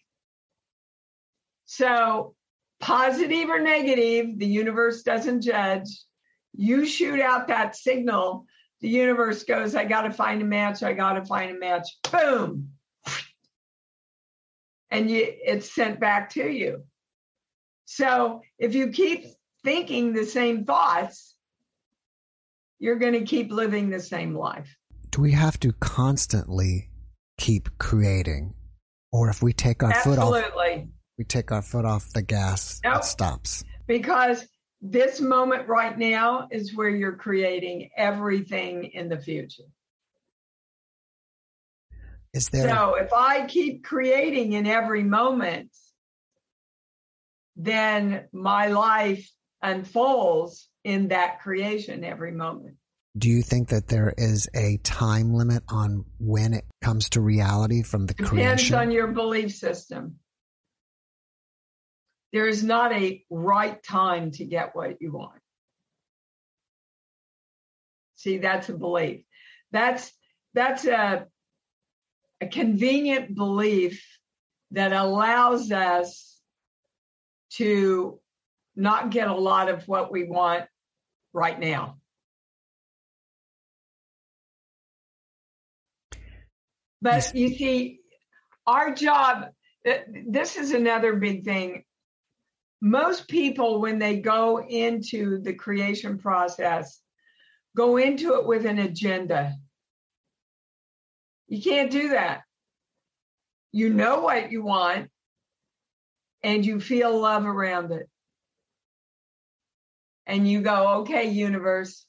[1.65, 2.35] So,
[2.79, 5.87] positive or negative, the universe doesn't judge.
[6.57, 8.45] You shoot out that signal,
[8.81, 11.87] the universe goes, I got to find a match, I got to find a match.
[12.11, 12.69] Boom.
[14.91, 16.83] And you, it's sent back to you.
[17.85, 19.25] So, if you keep
[19.63, 21.35] thinking the same thoughts,
[22.79, 24.75] you're going to keep living the same life
[25.15, 26.89] do we have to constantly
[27.37, 28.53] keep creating?
[29.13, 30.41] Or if we take our Absolutely.
[30.41, 30.87] foot off
[31.17, 32.97] we take our foot off the gas, nope.
[32.97, 33.63] it stops.
[33.87, 34.45] Because
[34.81, 39.63] this moment right now is where you're creating everything in the future.
[42.33, 45.71] Is there So if I keep creating in every moment,
[47.55, 52.75] then my life unfolds in that creation every moment.
[53.17, 57.81] do you think that there is a time limit on when it comes to reality
[57.81, 58.57] from the Depends creation?
[58.57, 60.19] Depends on your belief system.
[62.35, 65.39] There is not a right time to get what you want.
[68.15, 69.23] See, that's a belief.
[69.71, 70.11] That's
[70.53, 71.27] that's a
[72.41, 74.05] a convenient belief
[74.71, 76.37] that allows us
[77.51, 78.19] to
[78.75, 80.65] not get a lot of what we want
[81.31, 81.99] right now.
[87.01, 88.01] But you see,
[88.67, 89.51] our job,
[89.85, 91.85] this is another big thing.
[92.85, 97.01] Most people, when they go into the creation process,
[97.75, 99.55] go into it with an agenda.
[101.47, 102.41] You can't do that.
[103.71, 105.09] You know what you want,
[106.43, 108.07] and you feel love around it.
[110.27, 112.05] And you go, okay, universe,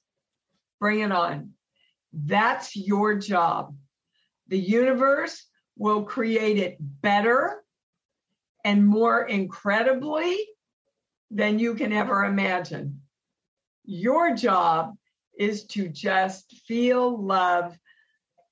[0.79, 1.53] bring it on.
[2.13, 3.75] That's your job.
[4.49, 5.43] The universe
[5.79, 7.65] will create it better
[8.63, 10.39] and more incredibly
[11.31, 13.01] than you can ever imagine.
[13.85, 14.97] Your job
[15.39, 17.79] is to just feel love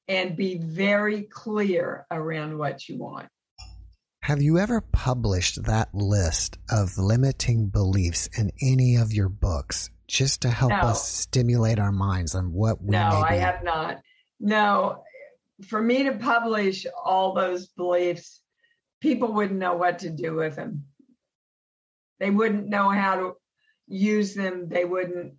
[0.08, 3.28] and be very clear around what you want.
[4.20, 10.42] Have you ever published that list of limiting beliefs in any of your books just
[10.42, 10.76] to help No.
[10.78, 14.00] us stimulate our minds on what we no, I have not.
[14.40, 15.02] No,
[15.68, 18.42] for me to publish all those beliefs,
[19.00, 20.86] people wouldn't know what to do with them.
[22.20, 23.32] They wouldn't know how to
[23.86, 24.68] use them.
[24.68, 25.34] They wouldn't.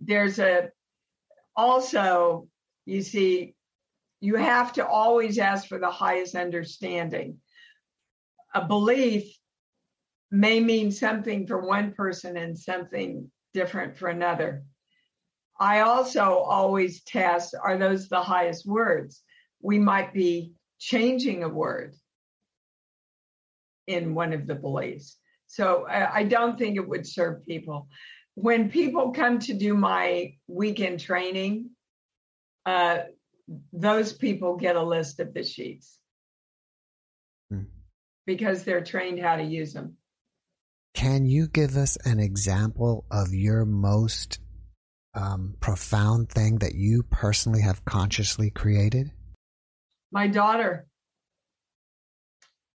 [0.00, 0.70] There's a,
[1.56, 2.48] also,
[2.84, 3.54] you see,
[4.20, 7.38] you have to always ask for the highest understanding.
[8.54, 9.36] A belief
[10.30, 14.64] may mean something for one person and something different for another.
[15.58, 19.22] I also always test are those the highest words?
[19.62, 21.94] We might be changing a word
[23.86, 25.16] in one of the beliefs.
[25.46, 27.88] So I, I don't think it would serve people.
[28.34, 31.70] When people come to do my weekend training,
[32.66, 32.98] uh,
[33.72, 35.98] those people get a list of the sheets
[37.50, 37.64] Hmm.
[38.26, 39.96] because they're trained how to use them.
[40.94, 44.38] Can you give us an example of your most
[45.14, 49.12] um, profound thing that you personally have consciously created?
[50.10, 50.86] My daughter.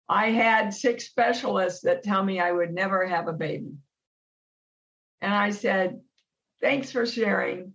[0.09, 3.73] I had six specialists that tell me I would never have a baby.
[5.21, 6.01] And I said,
[6.61, 7.73] thanks for sharing.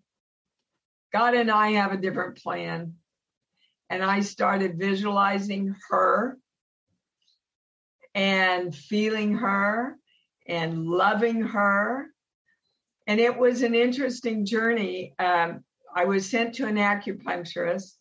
[1.12, 2.96] God and I have a different plan.
[3.90, 6.38] And I started visualizing her
[8.14, 9.98] and feeling her
[10.48, 12.08] and loving her.
[13.08, 15.16] And it was an interesting journey.
[15.18, 15.64] Um,
[15.96, 17.96] I was sent to an acupuncturist.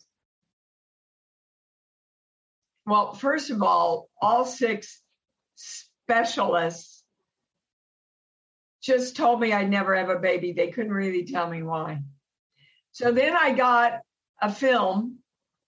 [2.88, 5.02] Well, first of all, all six
[5.56, 7.04] specialists
[8.82, 10.52] just told me I'd never have a baby.
[10.52, 12.00] They couldn't really tell me why.
[12.92, 14.00] So then I got
[14.40, 15.18] a film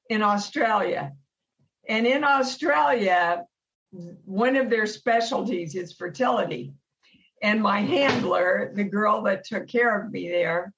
[0.09, 1.13] in Australia.
[1.87, 3.45] And in Australia,
[4.25, 6.73] one of their specialties is fertility.
[7.43, 10.73] And my handler, the girl that took care of me there,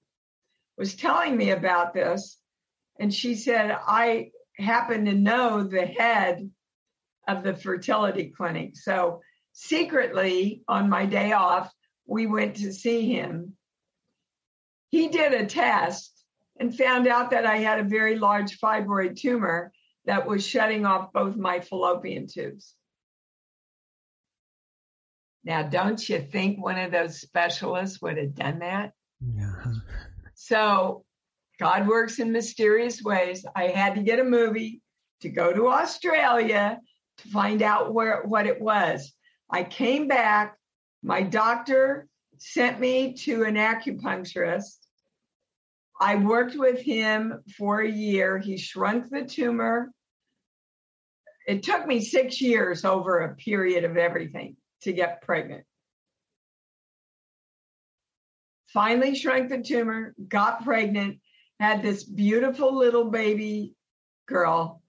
[0.77, 2.37] was telling me about this.
[2.99, 6.51] And she said, I happen to know the head
[7.29, 8.77] of the fertility clinic.
[8.77, 9.21] So
[9.53, 11.73] secretly, on my day off,
[12.07, 13.57] we went to see him.
[14.91, 16.13] He did a test
[16.59, 19.73] and found out that I had a very large fibroid tumor
[20.05, 22.75] that was shutting off both my fallopian tubes.
[25.45, 28.93] Now, don't you think one of those specialists would have done that?
[29.21, 29.55] Yeah.
[30.35, 31.05] So,
[31.63, 33.47] God works in mysterious ways.
[33.55, 34.83] I had to get a movie
[35.21, 36.81] to go to Australia
[37.19, 39.15] to find out where what it was.
[39.49, 40.57] I came back.
[41.05, 42.09] My doctor
[42.39, 44.79] sent me to an acupuncturist.
[46.01, 48.39] I worked with him for a year.
[48.39, 49.93] He shrunk the tumor.
[51.47, 55.65] It took me six years over a period of everything to get pregnant.
[58.73, 61.19] Finally, shrunk the tumor, got pregnant,
[61.63, 63.73] had this beautiful little baby
[64.27, 64.83] girl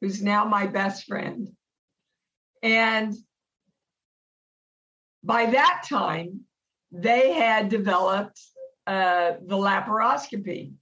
[0.00, 1.48] who's now my best friend.
[2.60, 3.14] And
[5.22, 6.40] by that time,
[6.90, 8.40] they had developed
[8.88, 10.72] uh, the laparoscopy.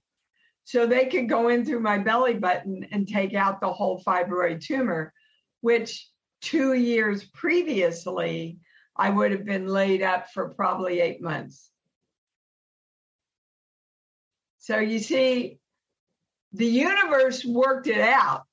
[0.63, 4.61] So they could go in through my belly button and take out the whole fibroid
[4.61, 5.13] tumor,
[5.61, 6.09] which
[6.41, 8.57] two years previously,
[8.95, 11.69] I would have been laid up for probably eight months.
[14.67, 15.59] So you see,
[16.51, 18.43] the universe worked it out.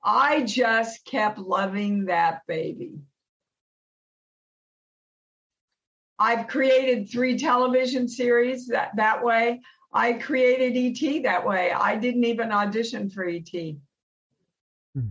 [0.00, 3.00] I just kept loving that baby.
[6.20, 9.62] I've created three television series that, that way.
[9.92, 11.72] I created ET that way.
[11.72, 13.50] I didn't even audition for ET.
[14.94, 15.08] Hmm.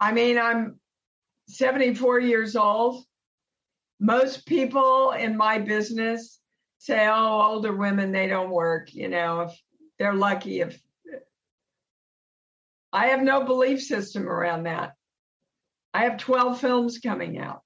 [0.00, 0.80] I mean, I'm
[1.54, 3.04] 74 years old.
[4.00, 6.40] Most people in my business
[6.78, 8.92] say, oh, older women, they don't work.
[8.92, 9.60] You know, if
[9.98, 10.78] they're lucky if
[12.92, 14.92] I have no belief system around that.
[15.92, 17.62] I have 12 films coming out.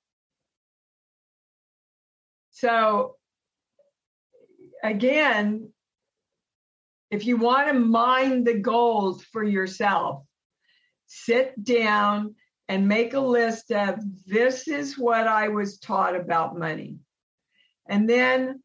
[2.52, 3.16] So,
[4.82, 5.70] again,
[7.10, 10.24] if you want to mine the gold for yourself,
[11.06, 12.36] sit down
[12.68, 16.98] and make a list of this is what I was taught about money.
[17.88, 18.62] And then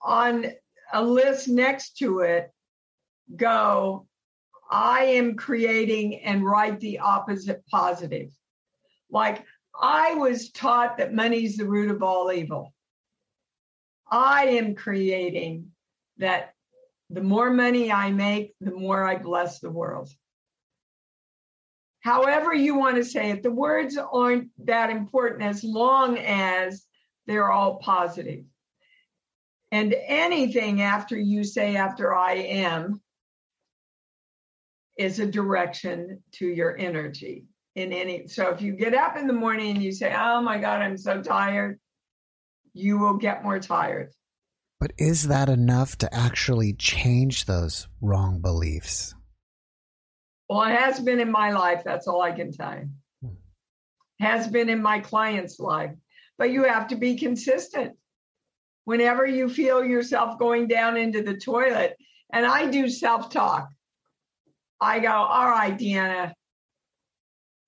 [0.00, 0.46] on
[0.92, 2.50] a list next to it,
[3.36, 4.06] go,
[4.70, 8.30] I am creating and write the opposite positive.
[9.10, 9.44] Like
[9.78, 12.72] I was taught that money's the root of all evil.
[14.10, 15.72] I am creating
[16.18, 16.54] that
[17.10, 20.10] the more money I make, the more I bless the world
[22.00, 26.84] however you want to say it, the words aren't that important as long as
[27.26, 28.44] they're all positive.
[29.72, 33.00] And anything after you say, after I am,
[34.98, 37.46] is a direction to your energy
[37.76, 38.26] in any.
[38.26, 40.98] So if you get up in the morning and you say, oh my God, I'm
[40.98, 41.78] so tired,
[42.74, 44.10] you will get more tired.
[44.78, 49.14] But is that enough to actually change those wrong beliefs?
[50.50, 51.82] Well, it has been in my life.
[51.84, 52.88] That's all I can tell you.
[53.22, 53.34] Hmm.
[54.18, 55.92] Has been in my client's life.
[56.38, 57.96] But you have to be consistent.
[58.84, 61.96] Whenever you feel yourself going down into the toilet,
[62.32, 63.68] and I do self talk,
[64.80, 66.32] I go, All right, Deanna,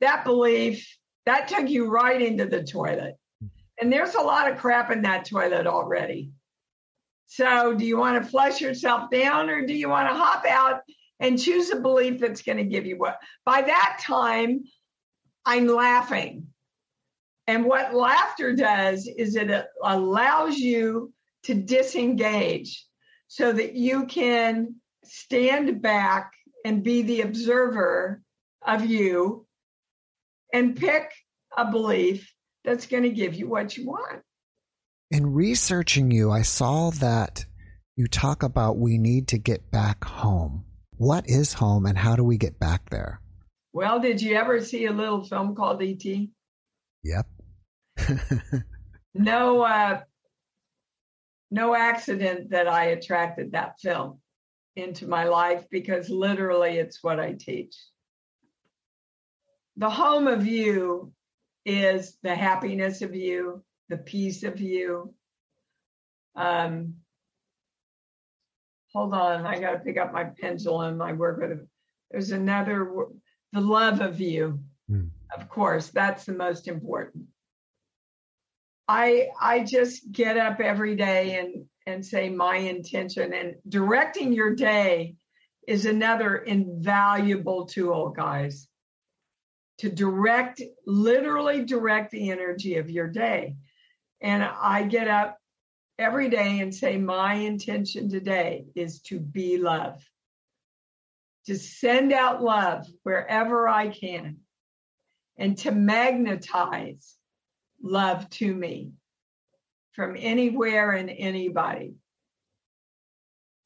[0.01, 0.85] that belief,
[1.25, 3.15] that took you right into the toilet.
[3.81, 6.33] And there's a lot of crap in that toilet already.
[7.27, 10.81] So, do you want to flush yourself down or do you want to hop out
[11.23, 13.19] and choose a belief that's going to give you what.
[13.47, 14.65] By that time,
[15.47, 16.49] I'm laughing.
[17.47, 21.13] And what laughter does is it uh, allows you
[21.45, 22.85] to disengage
[23.29, 26.33] so that you can stand back
[26.65, 28.23] and be the observer
[28.67, 29.47] of you
[30.53, 31.11] and pick
[31.57, 32.33] a belief
[32.65, 34.23] that's going to give you what you want.
[35.11, 37.45] In researching you, I saw that
[37.97, 40.65] you talk about we need to get back home.
[41.03, 43.21] What is home and how do we get back there?
[43.73, 46.31] Well, did you ever see a little film called E.T.?
[47.03, 47.27] Yep.
[49.15, 50.03] no, uh,
[51.51, 54.21] no accident that I attracted that film
[54.77, 57.75] into my life because literally it's what I teach.
[59.79, 61.13] The home of you
[61.67, 65.13] is the happiness of you, the peace of you,
[66.37, 66.95] um,
[68.95, 71.01] hold on, I got to pick up my pendulum.
[71.01, 71.67] I work with,
[72.11, 73.07] there's another,
[73.53, 74.61] the love of you.
[74.91, 75.11] Mm.
[75.37, 77.25] Of course, that's the most important.
[78.89, 84.55] I I just get up every day and and say my intention and directing your
[84.55, 85.17] day
[85.67, 88.69] is another invaluable tool, guys.
[89.79, 93.57] To direct, literally direct the energy of your day.
[94.21, 95.39] And I get up
[95.99, 100.03] every day and say, My intention today is to be love,
[101.47, 104.39] to send out love wherever I can,
[105.37, 107.15] and to magnetize
[107.83, 108.93] love to me
[109.93, 111.95] from anywhere and anybody.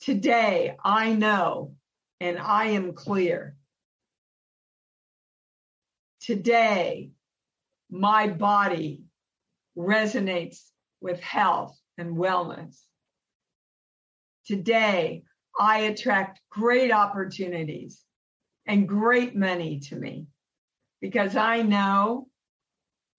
[0.01, 1.75] Today, I know
[2.21, 3.57] and I am clear.
[6.21, 7.11] Today,
[7.91, 9.03] my body
[9.77, 10.63] resonates
[11.01, 12.81] with health and wellness.
[14.47, 15.23] Today,
[15.59, 18.03] I attract great opportunities
[18.67, 20.27] and great money to me
[21.01, 22.29] because I know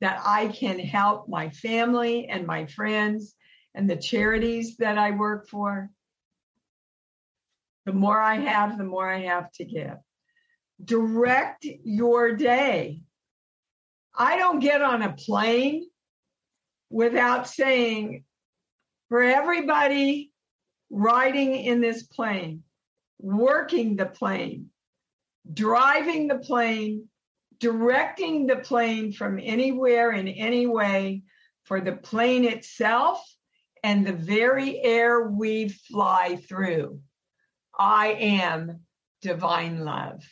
[0.01, 3.35] that I can help my family and my friends
[3.73, 5.89] and the charities that I work for.
[7.85, 9.97] The more I have, the more I have to give.
[10.83, 13.01] direct your day.
[14.15, 15.87] I don't get on a plane
[16.89, 18.23] without saying,
[19.09, 20.31] for everybody
[20.89, 22.63] riding in this plane,
[23.19, 24.69] working the plane,
[25.51, 27.07] driving the plane,
[27.59, 31.23] directing the plane from anywhere in any way
[31.63, 33.23] for the plane itself
[33.83, 36.99] and the very air we fly through.
[37.77, 38.81] I am
[39.21, 40.23] divine love.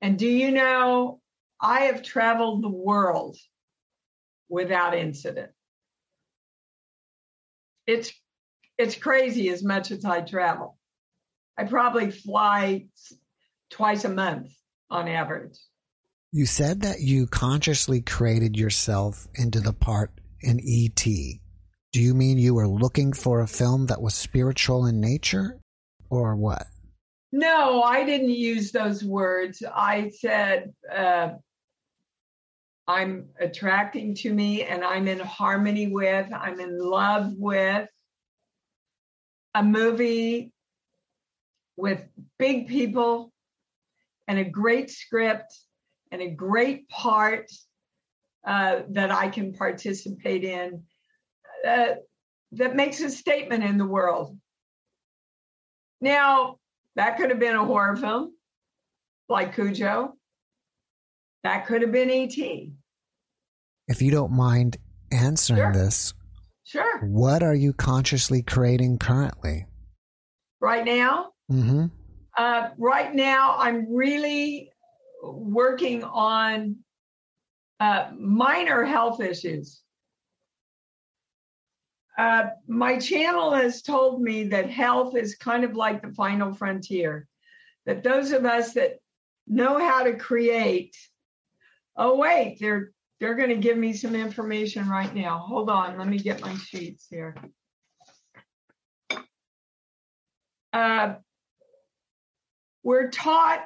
[0.00, 1.20] And do you know,
[1.60, 3.36] I have traveled the world
[4.48, 5.50] without incident.
[7.88, 8.12] It's
[8.76, 10.78] it's crazy as much as I travel.
[11.56, 12.86] I probably fly
[13.70, 14.52] twice a month
[14.90, 15.58] on average.
[16.30, 21.02] You said that you consciously created yourself into the part in ET.
[21.92, 25.58] Do you mean you were looking for a film that was spiritual in nature
[26.10, 26.66] or what?
[27.32, 29.62] No, I didn't use those words.
[29.74, 31.30] I said, uh,
[32.88, 37.88] I'm attracting to me and I'm in harmony with, I'm in love with
[39.54, 40.52] a movie
[41.76, 42.02] with
[42.38, 43.30] big people
[44.26, 45.54] and a great script
[46.10, 47.50] and a great part
[48.46, 50.82] uh, that I can participate in
[51.66, 51.96] uh,
[52.52, 54.38] that makes a statement in the world.
[56.00, 56.56] Now,
[56.96, 58.32] that could have been a horror film
[59.28, 60.14] like Cujo.
[61.44, 62.72] That could have been E.T.
[63.88, 64.76] If you don't mind
[65.10, 65.72] answering Sure.
[65.72, 66.14] this,
[66.64, 67.00] Sure.
[67.00, 69.66] what are you consciously creating currently?
[70.60, 71.86] Right now, Mm-hmm.
[72.36, 74.70] uh, right now, I'm really
[75.22, 76.76] working on
[77.80, 79.80] uh, minor health issues.
[82.18, 87.26] Uh, my channel has told me that health is kind of like the final frontier.
[87.86, 88.98] That those of us that
[89.46, 90.96] know how to create,
[91.96, 92.90] oh wait, they're
[93.20, 95.38] they're going to give me some information right now.
[95.38, 97.34] Hold on, let me get my sheets here.
[100.72, 101.14] Uh,
[102.82, 103.64] we're taught,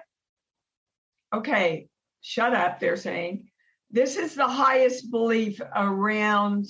[1.34, 1.88] okay,
[2.20, 3.48] shut up, they're saying.
[3.90, 6.66] This is the highest belief around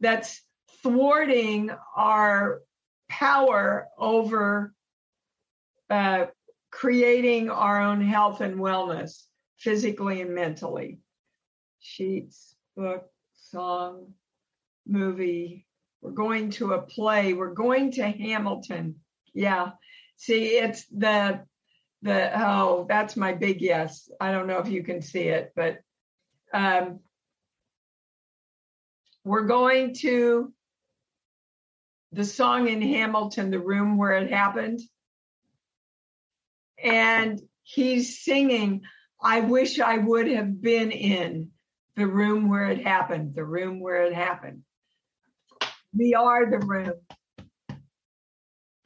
[0.00, 0.42] that's
[0.82, 2.60] thwarting our
[3.08, 4.72] power over
[5.90, 6.26] uh,
[6.70, 9.22] creating our own health and wellness,
[9.58, 11.00] physically and mentally.
[11.88, 13.08] Sheets, book,
[13.50, 14.12] song,
[14.86, 15.66] movie.
[16.02, 17.32] We're going to a play.
[17.32, 18.96] We're going to Hamilton.
[19.32, 19.70] Yeah.
[20.18, 21.44] See, it's the
[22.02, 24.10] the oh, that's my big yes.
[24.20, 25.78] I don't know if you can see it, but
[26.52, 27.00] um,
[29.24, 30.52] we're going to
[32.12, 34.80] the song in Hamilton, the room where it happened.
[36.84, 38.82] And he's singing,
[39.20, 41.50] I wish I would have been in
[41.98, 44.62] the room where it happened, the room where it happened.
[45.92, 46.92] We are the room.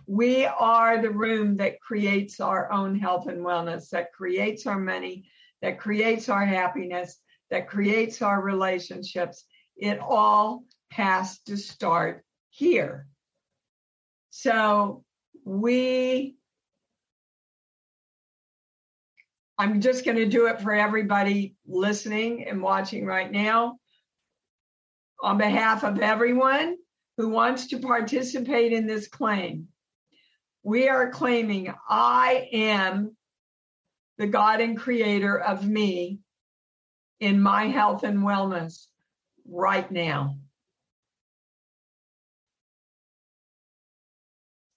[0.07, 5.29] We are the room that creates our own health and wellness, that creates our money,
[5.61, 7.19] that creates our happiness,
[7.51, 9.45] that creates our relationships.
[9.77, 13.07] It all has to start here.
[14.31, 15.05] So
[15.45, 16.37] we,
[19.63, 23.79] I'm just going to do it for everybody listening and watching right now.
[25.23, 26.77] On behalf of everyone
[27.17, 29.69] who wants to participate in this claim,
[30.65, 33.17] we are claiming I am
[34.19, 36.19] the God and creator of me
[37.21, 38.87] in my health and wellness
[39.49, 40.39] right now.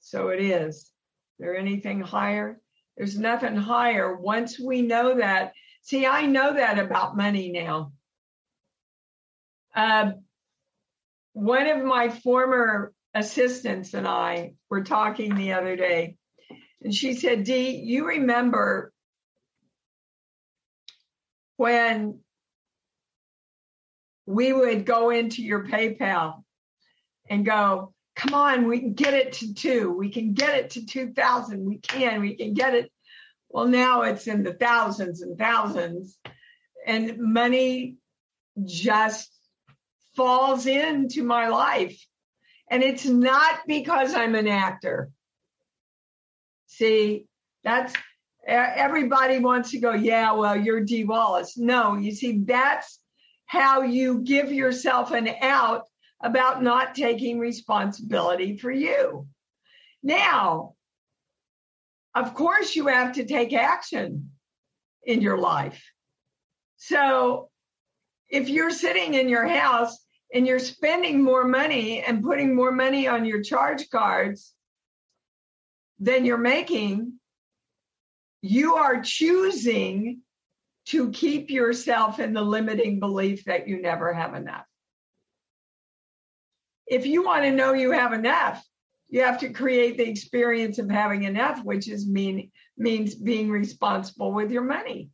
[0.02, 0.76] So it is.
[0.76, 0.92] Is
[1.40, 2.62] there anything higher?
[2.98, 4.16] There's nothing higher.
[4.16, 7.92] Once we know that, see, I know that about money now.
[9.76, 10.12] Uh,
[11.34, 16.16] one of my former assistants and I were talking the other day,
[16.82, 18.94] and she said, Dee, you remember
[21.58, 22.20] when
[24.26, 26.44] we would go into your PayPal
[27.30, 29.92] and go, come on, we can get it to two.
[29.92, 31.66] We can get it to 2000.
[31.66, 32.92] We can, we can get it.
[33.50, 36.18] Well, now it's in the thousands and thousands,
[36.86, 37.96] and money
[38.64, 39.32] just
[40.16, 41.98] falls into my life.
[42.70, 45.10] And it's not because I'm an actor.
[46.68, 47.26] See,
[47.64, 47.94] that's
[48.48, 51.58] everybody wants to go, yeah, well, you're Dee Wallace.
[51.58, 53.00] No, you see, that's
[53.46, 55.84] how you give yourself an out
[56.22, 59.28] about not taking responsibility for you.
[60.02, 60.76] Now,
[62.14, 64.32] of course you have to take action
[65.04, 65.84] in your life.
[66.78, 67.50] So
[68.30, 69.98] if you're sitting in your house
[70.34, 74.54] and you're spending more money and putting more money on your charge cards
[76.00, 77.14] than you're making,
[78.42, 80.22] you are choosing
[80.88, 84.66] to keep yourself in the limiting belief that you never have enough.
[86.88, 88.64] If you want to know you have enough,
[89.10, 94.34] you have to create the experience of having enough, which is mean means being responsible
[94.34, 95.10] with your money.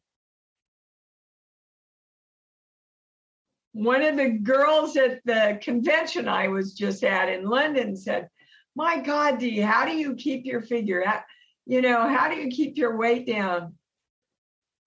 [3.73, 8.29] One of the girls at the convention I was just at in London said,
[8.75, 11.03] My God, Dee, how do you keep your figure?
[11.05, 11.21] How,
[11.65, 13.75] you know, how do you keep your weight down?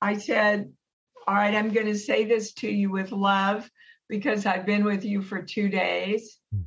[0.03, 0.71] I said,
[1.27, 3.71] All right, I'm going to say this to you with love
[4.09, 6.39] because I've been with you for two days.
[6.53, 6.63] Hmm.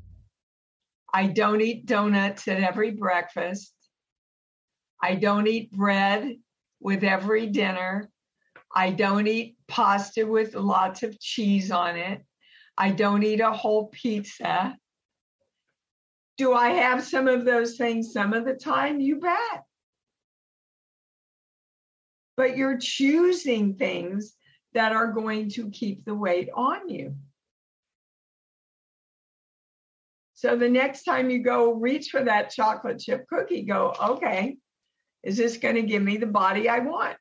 [1.14, 3.74] I don't eat donuts at every breakfast.
[5.02, 6.38] I don't eat bread
[6.80, 8.10] with every dinner.
[8.76, 12.24] I don't eat pasta with lots of cheese on it.
[12.78, 14.78] I don't eat a whole pizza.
[16.38, 19.00] Do I have some of those things some of the time?
[19.00, 19.64] You bet
[22.38, 24.36] but you're choosing things
[24.74, 27.16] that are going to keep the weight on you.
[30.38, 34.58] So the next time you go reach for that chocolate chip cookie, go, okay,
[35.24, 37.18] is this going to give me the body I want?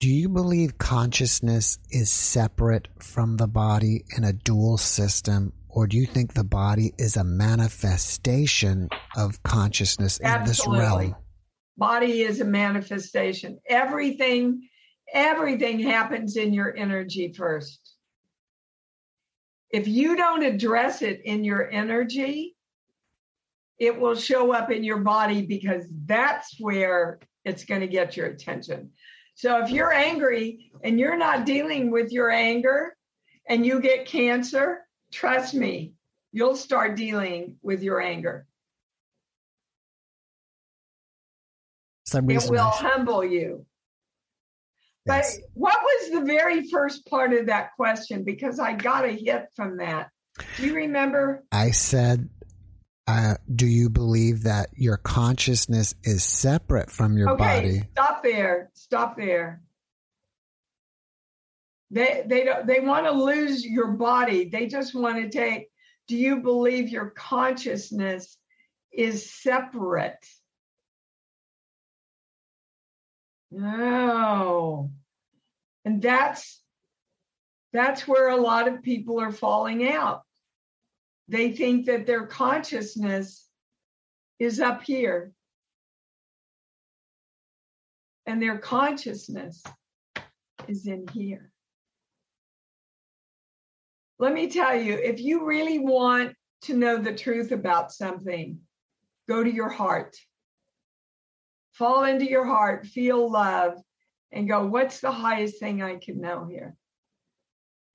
[0.00, 5.52] Do you believe consciousness is separate from the body in a dual system?
[5.68, 11.14] Or do you think the body is a manifestation of consciousness in this realm?
[11.76, 14.66] body is a manifestation everything
[15.12, 17.85] everything happens in your energy first
[19.70, 22.54] if you don't address it in your energy
[23.78, 28.26] it will show up in your body because that's where it's going to get your
[28.26, 28.90] attention
[29.34, 32.96] so if you're angry and you're not dealing with your anger
[33.48, 34.80] and you get cancer
[35.12, 35.92] trust me
[36.32, 38.46] you'll start dealing with your anger
[42.06, 42.54] some reason.
[42.54, 43.66] It will humble you.
[45.06, 45.36] Yes.
[45.36, 48.24] But what was the very first part of that question?
[48.24, 50.10] Because I got a hit from that.
[50.56, 51.44] Do you remember?
[51.52, 52.28] I said,
[53.06, 58.70] uh, "Do you believe that your consciousness is separate from your okay, body?" Stop there.
[58.74, 59.62] Stop there.
[61.90, 64.48] They they don't they want to lose your body.
[64.48, 65.68] They just want to take.
[66.08, 68.36] Do you believe your consciousness
[68.92, 70.18] is separate?
[73.56, 74.90] No.
[75.86, 76.62] And that's
[77.72, 80.22] that's where a lot of people are falling out.
[81.28, 83.48] They think that their consciousness
[84.38, 85.32] is up here.
[88.26, 89.62] And their consciousness
[90.68, 91.50] is in here.
[94.18, 98.60] Let me tell you, if you really want to know the truth about something,
[99.28, 100.16] go to your heart
[101.76, 103.74] fall into your heart, feel love,
[104.32, 106.74] and go, what's the highest thing I can know here?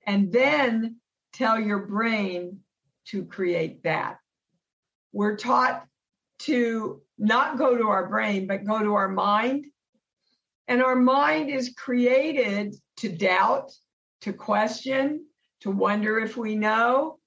[0.06, 0.98] And then
[1.34, 2.60] tell your brain
[3.08, 4.18] to create that.
[5.12, 5.86] We're taught
[6.40, 9.66] to not go to our brain, but go to our mind.
[10.68, 13.72] And our mind is created to doubt,
[14.22, 15.26] to question,
[15.62, 17.20] to wonder if we know.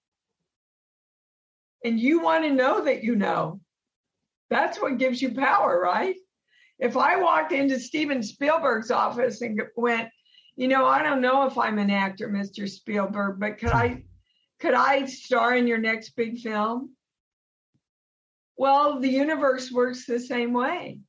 [1.85, 3.61] And you want to know that you know.
[4.51, 6.17] That's what gives you power, right?
[6.79, 10.09] If I walked into Steven Spielberg's office and went,
[10.57, 12.69] you know, I don't know if I'm an actor, Mr.
[12.69, 14.03] Spielberg, but could I
[14.61, 16.95] could I star in your next big film?
[18.57, 21.01] Well, the universe works the same way.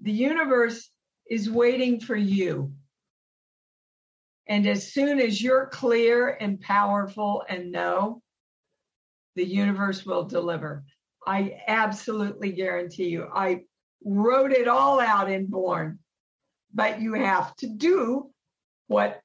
[0.00, 0.88] The universe
[1.28, 2.72] is waiting for you.
[4.48, 8.22] And as soon as you're clear and powerful and know,
[9.34, 10.84] the universe will deliver.
[11.26, 13.28] I absolutely guarantee you.
[13.34, 13.64] I
[14.06, 15.98] wrote it all out in Born.
[16.72, 18.30] But you have to do
[18.86, 19.20] what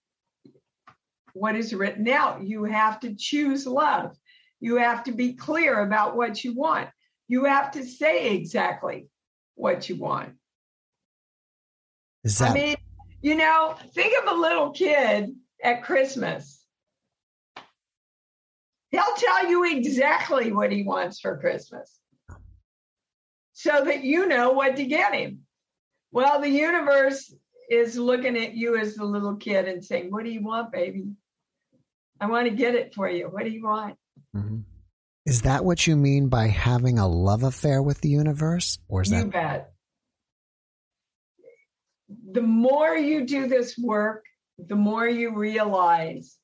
[1.34, 2.44] what is written out.
[2.44, 4.18] You have to choose love.
[4.60, 6.90] You have to be clear about what you want.
[7.28, 9.08] You have to say exactly
[9.56, 10.34] what you want.
[12.24, 12.76] That- I mean,
[13.22, 16.66] you know, think of a little kid at Christmas.
[18.90, 22.01] He'll tell you exactly what he wants for Christmas
[23.62, 25.42] so that you know what to get him.
[26.12, 27.32] Well, the universe
[27.70, 31.12] is looking at you as the little kid and saying, What do you want, baby?
[32.20, 33.26] I want to get it for you.
[33.26, 33.98] What do you want?
[34.36, 34.60] Mm-hmm.
[35.28, 38.80] Is that what you mean by having a love affair with the universe?
[38.88, 39.74] Or is you that bet.
[42.32, 44.26] the more you do this work,
[44.58, 46.36] the more you realize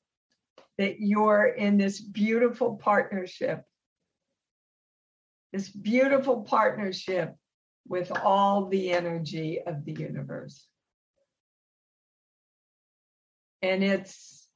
[0.78, 3.64] that you're in this beautiful partnership,
[5.52, 7.34] this beautiful partnership
[7.86, 10.66] with all the energy of the universe.
[13.62, 14.46] And it's,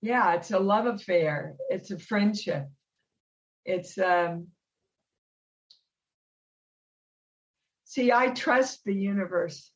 [0.00, 2.66] yeah, it's a love affair, it's a friendship.
[3.64, 4.48] It's, um,
[7.84, 9.72] see, I trust the universe.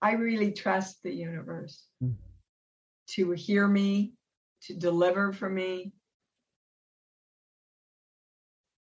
[0.00, 2.14] I really trust the universe mm.
[3.10, 4.14] to hear me,
[4.62, 5.92] to deliver for me.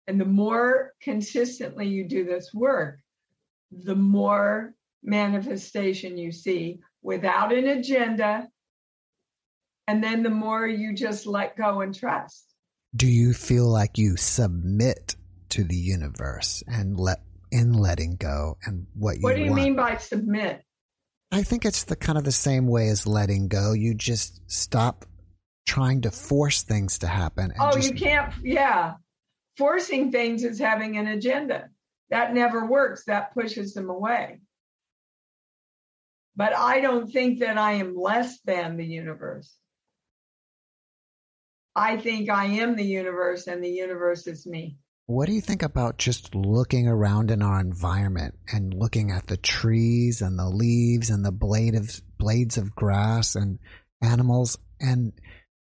[0.08, 3.00] And the more consistently you do this work,
[3.72, 8.48] the more manifestation you see without an agenda.
[9.88, 12.46] And then the more you just let go and trust.
[12.96, 15.16] Do you feel like you submit
[15.50, 19.62] to the universe and let in letting go and what you What do you want?
[19.62, 20.64] mean by submit?
[21.32, 23.74] I think it's the kind of the same way as letting go.
[23.74, 25.06] You just stop
[25.66, 27.54] trying to force things to happen.
[27.60, 28.34] oh, just, you can't.
[28.44, 28.94] Yeah,
[29.58, 31.70] forcing things is having an agenda.
[32.10, 33.06] That never works.
[33.06, 34.40] That pushes them away.
[36.36, 39.56] But I don't think that I am less than the universe.
[41.76, 44.78] I think I am the universe and the universe is me.
[45.06, 49.38] What do you think about just looking around in our environment and looking at the
[49.38, 53.60] trees and the leaves and the blade of blades of grass and
[54.02, 55.14] animals and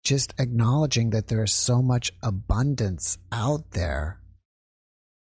[0.05, 4.20] just acknowledging that there is so much abundance out there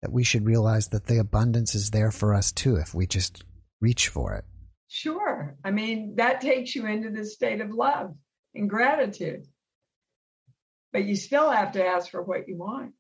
[0.02, 3.44] that we should realize that the abundance is there for us too if we just
[3.80, 4.46] reach for it.
[4.88, 5.56] Sure.
[5.64, 8.14] I mean, that takes you into the state of love
[8.56, 9.46] and gratitude.
[10.92, 12.94] But you still have to ask for what you want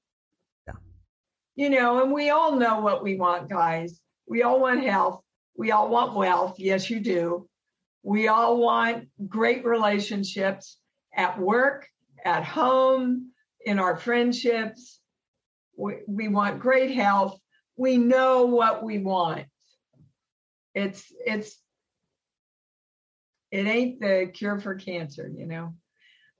[0.67, 0.75] Yeah.
[1.55, 3.99] you know, and we all know what we want, guys.
[4.27, 5.21] We all want health.
[5.57, 6.55] We all want wealth.
[6.59, 7.49] Yes, you do.
[8.03, 10.77] We all want great relationships
[11.13, 11.87] at work,
[12.23, 13.31] at home,
[13.65, 14.99] in our friendships.
[15.77, 17.39] We, we want great health.
[17.77, 19.45] We know what we want.
[20.73, 21.57] It's, it's,
[23.51, 25.73] it ain't the cure for cancer, you know.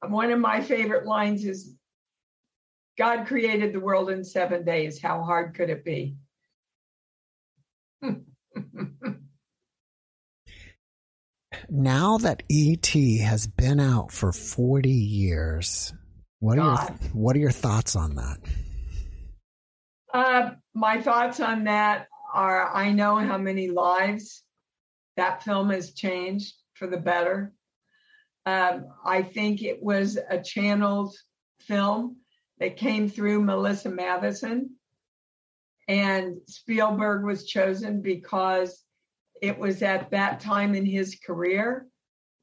[0.08, 1.76] One of my favorite lines is
[2.98, 5.02] God created the world in seven days.
[5.02, 6.16] How hard could it be?
[8.02, 8.14] Hmm.
[11.72, 12.86] Now that ET
[13.22, 15.94] has been out for 40 years,
[16.40, 18.38] what are, your, what are your thoughts on that?
[20.14, 24.44] Uh, my thoughts on that are I know how many lives
[25.16, 27.54] that film has changed for the better.
[28.46, 31.16] Um, I think it was a channeled
[31.62, 32.18] film
[32.60, 34.72] that came through Melissa Mathison.
[35.88, 38.84] And Spielberg was chosen because
[39.42, 41.88] it was at that time in his career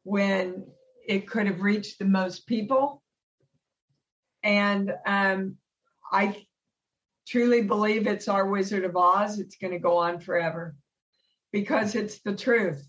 [0.03, 0.67] when
[1.07, 3.03] it could have reached the most people.
[4.43, 5.57] And um,
[6.13, 6.45] I
[7.27, 9.39] truly believe it's our Wizard of Oz.
[9.39, 10.75] It's going to go on forever
[11.53, 12.85] because it's the truth.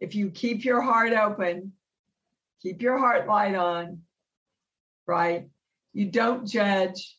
[0.00, 1.72] If you keep your heart open,
[2.62, 4.02] keep your heart light on,
[5.06, 5.48] right?
[5.92, 7.16] You don't judge.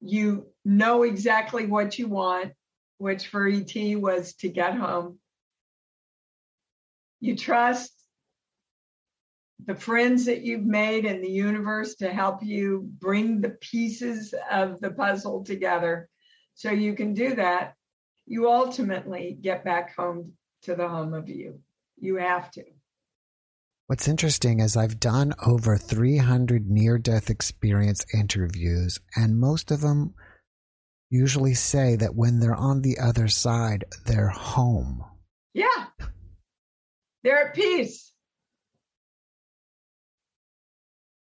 [0.00, 2.52] You know exactly what you want,
[3.02, 5.18] which for ET was to get home.
[7.18, 7.92] You trust
[9.66, 14.80] the friends that you've made in the universe to help you bring the pieces of
[14.80, 16.08] the puzzle together
[16.54, 17.74] so you can do that.
[18.26, 21.58] You ultimately get back home to the home of you.
[21.98, 22.62] You have to.
[23.88, 30.14] What's interesting is I've done over 300 near death experience interviews, and most of them
[31.12, 35.04] usually say that when they're on the other side, they're home.
[35.52, 35.84] Yeah.
[37.22, 38.10] They're at peace.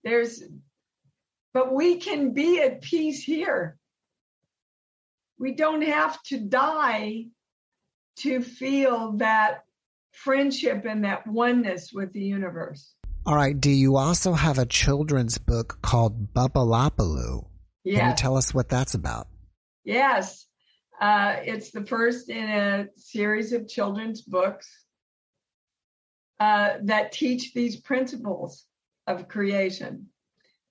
[0.05, 0.43] There's,
[1.55, 3.79] but we can be at peace here.
[5.39, 7.29] We don't have to die
[8.19, 9.65] to feel that
[10.13, 12.93] friendship and that oneness with the universe.
[13.25, 13.59] All right.
[13.59, 17.47] Do you also have a children's book called Bubbalopaloo?
[17.85, 18.01] Yes.
[18.01, 19.27] Can you tell us what that's about?
[19.85, 20.47] Yes.
[21.01, 24.69] Uh, it's the first in a series of children's books
[26.39, 28.67] uh, that teach these principles
[29.07, 30.09] of creation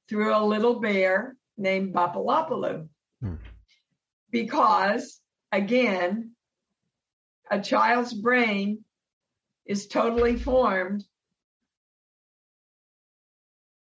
[0.08, 2.88] through a little bear named Bubbalopaloo.
[3.22, 3.36] Hmm.
[4.32, 5.20] Because,
[5.52, 6.32] again,
[7.50, 8.84] a child's brain
[9.66, 11.04] is totally formed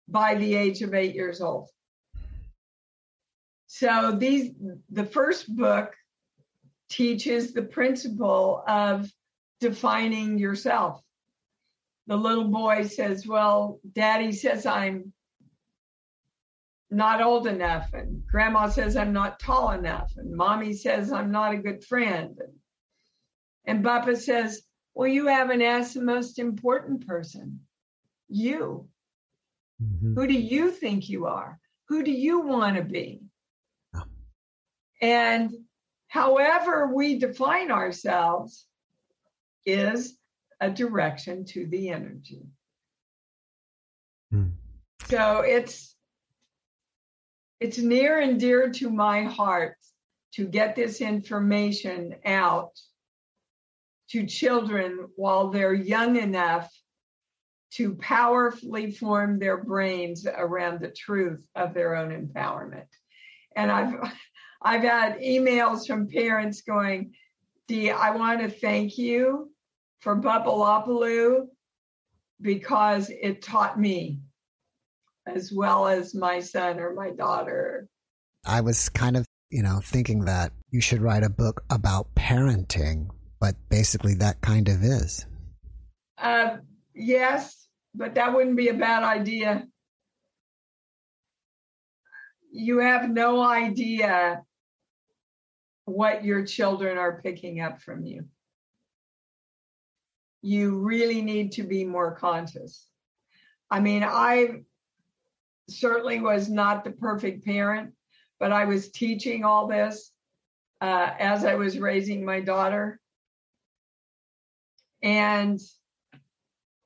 [0.09, 1.69] by the age of eight years old.
[3.79, 4.51] So these
[4.91, 5.95] the first book
[6.89, 9.09] teaches the principle of
[9.61, 11.01] defining yourself.
[12.09, 15.12] The little boy says, Well, daddy says I'm
[16.91, 21.55] not old enough, and grandma says I'm not tall enough, and mommy says I'm not
[21.55, 22.37] a good friend.
[22.37, 22.55] And,
[23.64, 24.61] and Papa says,
[24.93, 27.61] Well, you haven't asked the most important person,
[28.29, 28.89] you.
[29.81, 30.14] Mm-hmm.
[30.14, 31.61] Who do you think you are?
[31.91, 33.28] Who do you want to be?
[35.01, 35.53] And
[36.09, 38.66] however we define ourselves
[39.64, 40.16] is
[40.61, 42.42] a direction to the energy.
[44.32, 44.53] Mm.
[45.07, 45.94] So it's
[47.61, 49.76] it's near and dear to my heart
[50.34, 52.78] to get this information out
[54.11, 56.70] to children while they're young enough
[57.70, 62.86] to powerfully form their brains around the truth of their own empowerment.
[63.55, 64.12] And I've
[64.61, 67.15] I've had emails from parents going,
[67.69, 69.51] Dee, I want to thank you
[70.01, 71.47] for Bubbalopaloo
[72.41, 74.21] because it taught me
[75.27, 77.89] as well as my son or my daughter.
[78.47, 83.09] I was kind of, you know, thinking that you should write a book about parenting,
[83.41, 85.27] but basically that kind of is.
[86.17, 86.59] Uh,
[86.95, 89.67] yes, but that wouldn't be a bad idea.
[92.51, 94.43] You have no idea
[95.89, 98.24] what your children are picking up from you.
[100.43, 102.86] You really need to be more conscious.
[103.70, 104.62] I mean, I
[105.68, 107.93] certainly was not the perfect parent,
[108.39, 110.12] but I was teaching all this
[110.80, 113.01] uh, as I was raising my daughter.
[115.03, 115.61] And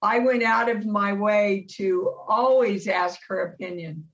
[0.01, 4.09] I went out of my way to always ask her opinion,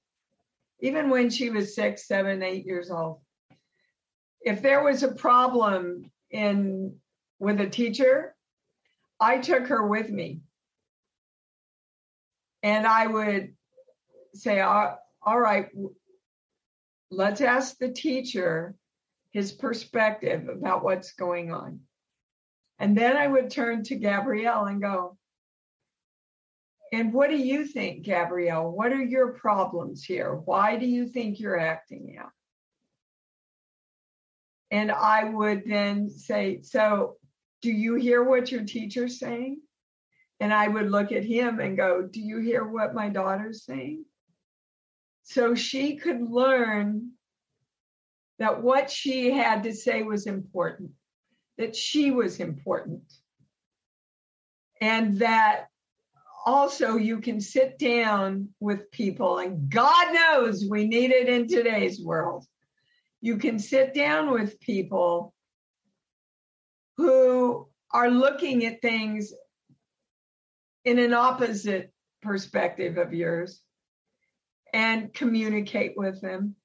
[0.80, 3.20] even when she was six, seven, eight years old.
[4.48, 6.96] If there was a problem in
[7.38, 8.34] with a teacher,
[9.20, 10.40] I took her with me.
[12.62, 13.54] And I would
[14.32, 15.68] say, all right,
[17.10, 18.74] let's ask the teacher
[19.32, 21.80] his perspective about what's going on.
[22.78, 25.18] And then I would turn to Gabrielle and go,
[26.90, 28.72] and what do you think, Gabrielle?
[28.72, 30.34] What are your problems here?
[30.34, 32.30] Why do you think you're acting out?
[34.70, 37.16] And I would then say, So,
[37.62, 39.60] do you hear what your teacher's saying?
[40.40, 44.04] And I would look at him and go, Do you hear what my daughter's saying?
[45.24, 47.12] So she could learn
[48.38, 50.92] that what she had to say was important,
[51.58, 53.02] that she was important,
[54.80, 55.66] and that
[56.46, 62.02] also you can sit down with people, and God knows we need it in today's
[62.02, 62.46] world.
[63.20, 65.34] You can sit down with people
[66.96, 69.32] who are looking at things
[70.84, 71.92] in an opposite
[72.22, 73.60] perspective of yours
[74.72, 76.56] and communicate with them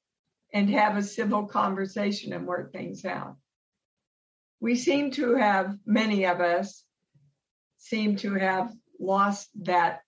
[0.54, 3.38] and have a civil conversation and work things out.
[4.60, 6.84] We seem to have, many of us,
[7.78, 10.02] seem to have lost that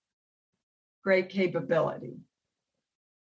[1.04, 2.18] great capability.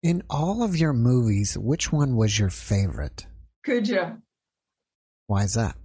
[0.03, 3.25] In all of your movies, which one was your favorite?
[3.63, 4.17] Cujo.
[5.27, 5.77] Why is that?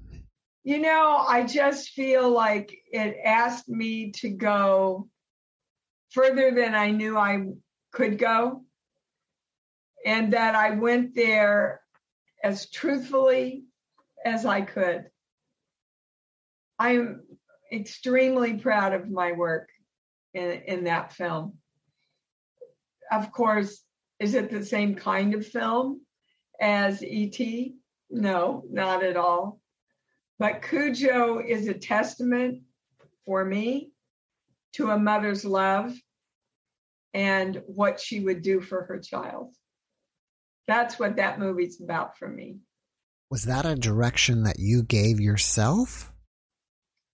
[0.65, 5.09] You know, I just feel like it asked me to go
[6.11, 7.47] further than I knew I
[7.93, 8.65] could go
[10.05, 11.81] and that I went there
[12.43, 13.67] as truthfully
[14.25, 15.05] as I could.
[16.77, 17.23] I'm
[17.73, 19.69] extremely proud of my work
[20.35, 21.59] in, in that film.
[23.13, 23.81] Of course,
[24.21, 26.01] is it the same kind of film
[26.61, 27.77] as E.T.?
[28.11, 29.61] No, not at all.
[30.39, 32.63] But Cujo is a testament
[33.27, 33.91] for me
[34.75, 35.95] to a mother's love
[37.15, 39.55] and what she would do for her child
[40.69, 42.59] that's what that movie's about for me.
[43.31, 46.13] Was that a direction that you gave yourself?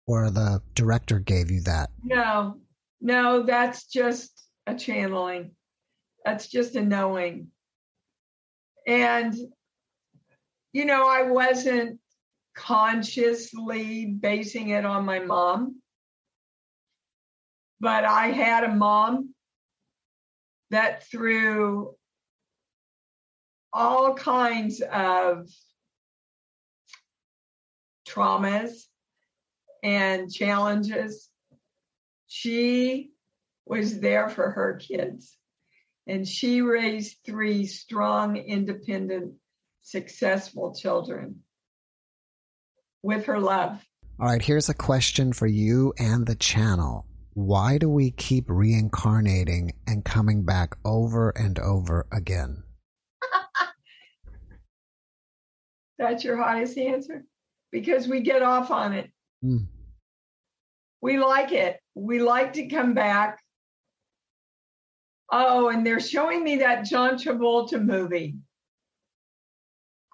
[0.07, 1.89] Or the director gave you that?
[2.03, 2.59] No,
[3.01, 5.53] no, that's just a channeling.
[6.25, 7.49] That's just a knowing.
[8.87, 9.35] And,
[10.73, 12.01] you know, I wasn't
[12.55, 15.83] consciously basing it on my mom,
[17.81, 19.35] but I had a mom
[20.71, 21.95] that through
[23.73, 25.49] all kinds of
[28.09, 28.85] traumas
[29.83, 31.29] and challenges.
[32.29, 33.11] She
[33.67, 35.37] was there for her kids.
[36.07, 39.35] And she raised three strong, independent,
[39.83, 41.41] successful children
[43.03, 43.85] with her love.
[44.21, 47.07] All right, here's a question for you and the channel.
[47.35, 52.63] Why do we keep reincarnating and coming back over and over again?
[55.99, 57.25] That's your highest answer?
[57.73, 59.11] Because we get off on it.
[59.45, 59.67] Mm.
[61.01, 61.81] We like it.
[61.95, 63.44] We like to come back.
[65.31, 68.37] Oh, and they're showing me that John Travolta movie.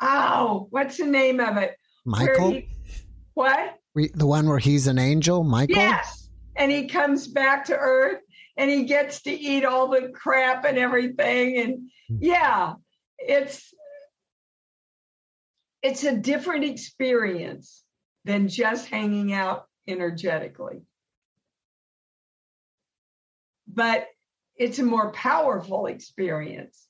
[0.01, 1.77] Oh, what's the name of it?
[2.05, 2.53] Michael?
[2.53, 2.69] he-
[3.35, 3.77] what?
[3.95, 5.77] The one where he's an angel, Michael?
[5.77, 6.29] Yes.
[6.57, 8.21] And he comes back to Earth
[8.57, 11.59] and he gets to eat all the crap and everything.
[11.59, 12.17] And hmm.
[12.21, 12.75] yeah,
[13.19, 13.73] it's
[15.83, 17.83] it's a different experience
[18.25, 20.83] than just hanging out energetically.
[23.67, 24.07] But
[24.61, 26.87] it's a more powerful experience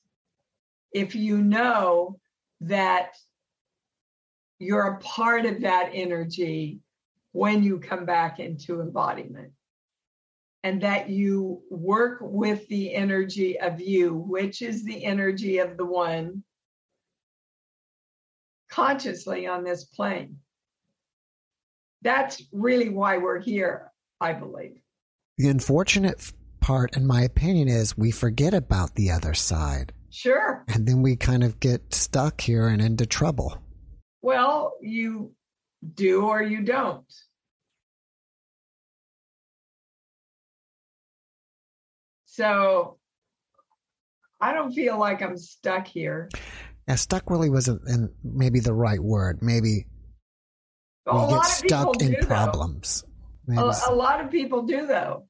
[0.93, 2.19] if you know
[2.59, 3.15] that
[4.59, 6.81] you're a part of that energy
[7.31, 9.53] when you come back into embodiment.
[10.63, 15.85] And that you work with the energy of you, which is the energy of the
[15.85, 16.43] one
[18.69, 20.37] consciously on this plane.
[22.03, 24.79] That's really why we're here, I believe.
[25.39, 26.31] The unfortunate
[26.61, 29.93] part, And my opinion, is we forget about the other side.
[30.09, 30.63] Sure.
[30.67, 33.57] And then we kind of get stuck here and into trouble.
[34.21, 35.33] Well, you
[35.95, 37.05] do or you don't.
[42.25, 42.97] So
[44.39, 46.29] I don't feel like I'm stuck here.
[46.87, 49.39] Yeah, stuck really wasn't in maybe the right word.
[49.41, 49.85] Maybe
[51.07, 53.03] A we lot get of stuck people in do, problems.
[53.49, 55.27] A, a lot of people do, though.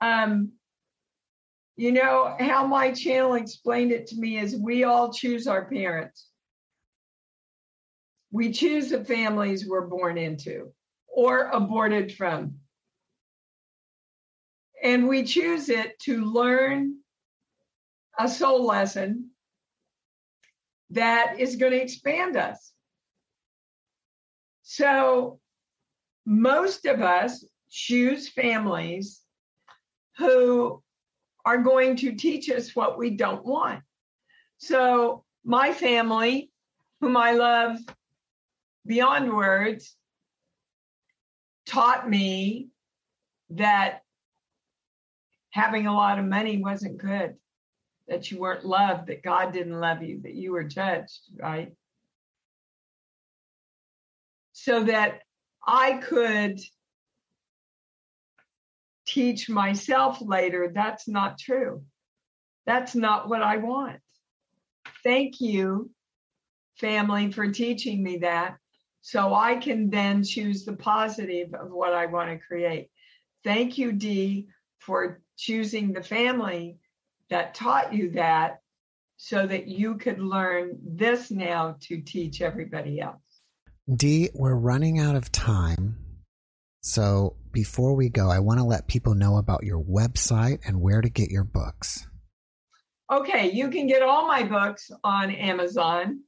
[0.00, 0.52] Um,
[1.76, 6.28] you know how my channel explained it to me is we all choose our parents.
[8.30, 10.72] We choose the families we're born into
[11.06, 12.56] or aborted from.
[14.82, 16.96] And we choose it to learn
[18.18, 19.30] a soul lesson
[20.90, 22.72] that is going to expand us.
[24.62, 25.40] So,
[26.24, 29.20] most of us choose families
[30.18, 30.82] who
[31.44, 33.82] are going to teach us what we don't want.
[34.58, 36.50] So, my family,
[37.00, 37.78] whom I love
[38.84, 39.94] beyond words,
[41.66, 42.68] taught me
[43.50, 44.00] that
[45.50, 47.36] having a lot of money wasn't good,
[48.08, 51.72] that you weren't loved, that God didn't love you, that you were judged, right?
[54.52, 55.20] So that
[55.66, 56.60] I could
[59.06, 61.82] teach myself later that's not true.
[62.66, 64.00] That's not what I want.
[65.04, 65.90] Thank you,
[66.76, 68.56] family, for teaching me that
[69.00, 72.90] so I can then choose the positive of what I want to create.
[73.44, 74.48] Thank you, Dee,
[74.80, 76.78] for choosing the family
[77.30, 78.60] that taught you that
[79.16, 83.22] so that you could learn this now to teach everybody else.
[83.94, 85.96] Dee, we're running out of time.
[86.80, 91.00] So before we go, I want to let people know about your website and where
[91.00, 92.06] to get your books.
[93.10, 96.20] Okay, you can get all my books on Amazon.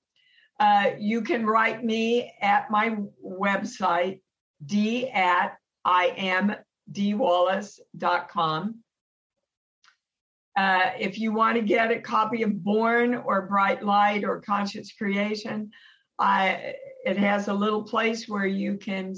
[0.58, 4.20] Uh, you can write me at my website,
[4.64, 8.74] d at iamdeewallace.com.
[10.56, 14.92] Uh, if you want to get a copy of Born or Bright Light or Conscious
[14.92, 15.72] Creation,
[16.18, 16.72] I,
[17.04, 19.14] it has a little place where you can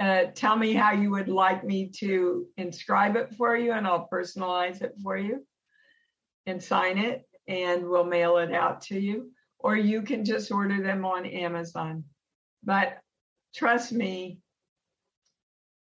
[0.00, 4.08] uh, tell me how you would like me to inscribe it for you, and I'll
[4.10, 5.46] personalize it for you
[6.46, 9.30] and sign it, and we'll mail it out to you.
[9.58, 12.04] Or you can just order them on Amazon.
[12.64, 12.98] But
[13.54, 14.38] trust me,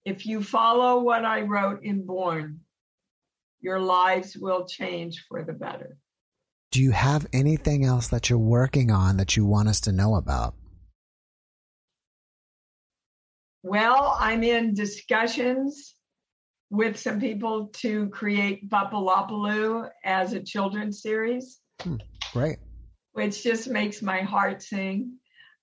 [0.05, 2.61] if you follow what I wrote in Born,
[3.61, 5.99] your lives will change for the better.
[6.73, 10.17] Do you have anything else that you're working on that you want us to know
[10.17, 10.55] about?
[13.63, 15.95] Well, I'm in discussions
[16.71, 21.59] with some people to create Bapalopaloo as a children's series,
[22.33, 22.59] Great.
[23.13, 25.19] which just makes my heart sing.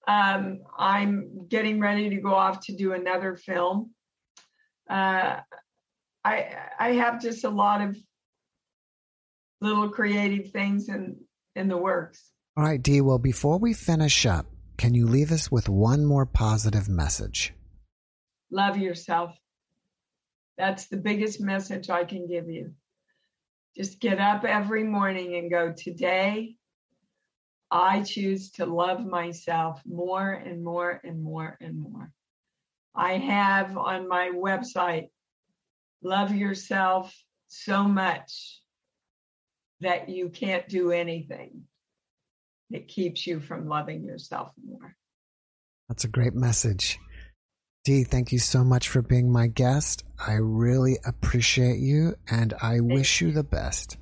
[0.08, 3.92] Um, I'm getting ready to go off to do another film.
[4.90, 5.38] Uh,
[6.24, 7.98] I I have just a lot of
[9.60, 11.18] little creative things in
[11.56, 12.32] in the works.
[12.56, 13.02] All right, Dee.
[13.02, 14.46] Well, before we finish up,
[14.78, 17.54] can you leave us with one more positive message?
[18.52, 19.38] Love yourself.
[20.58, 22.74] That's the biggest message I can give you.
[23.76, 26.56] Just get up every morning and go, Today,
[27.70, 32.12] I choose to love myself more and more and more and more.
[32.96, 35.10] I have on my website,
[36.02, 37.14] love yourself
[37.48, 38.62] so much
[39.82, 41.64] that you can't do anything
[42.72, 44.96] that keeps you from loving yourself more.
[45.88, 47.00] That's a great message.
[47.88, 50.04] Dee, thank you so much for being my guest.
[50.20, 53.96] I really appreciate you and I thank wish you the best.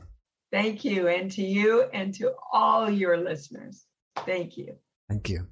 [0.52, 1.08] Thank you.
[1.08, 3.86] And to you and to all your listeners.
[4.26, 4.78] Thank you.
[5.08, 5.46] Thank you.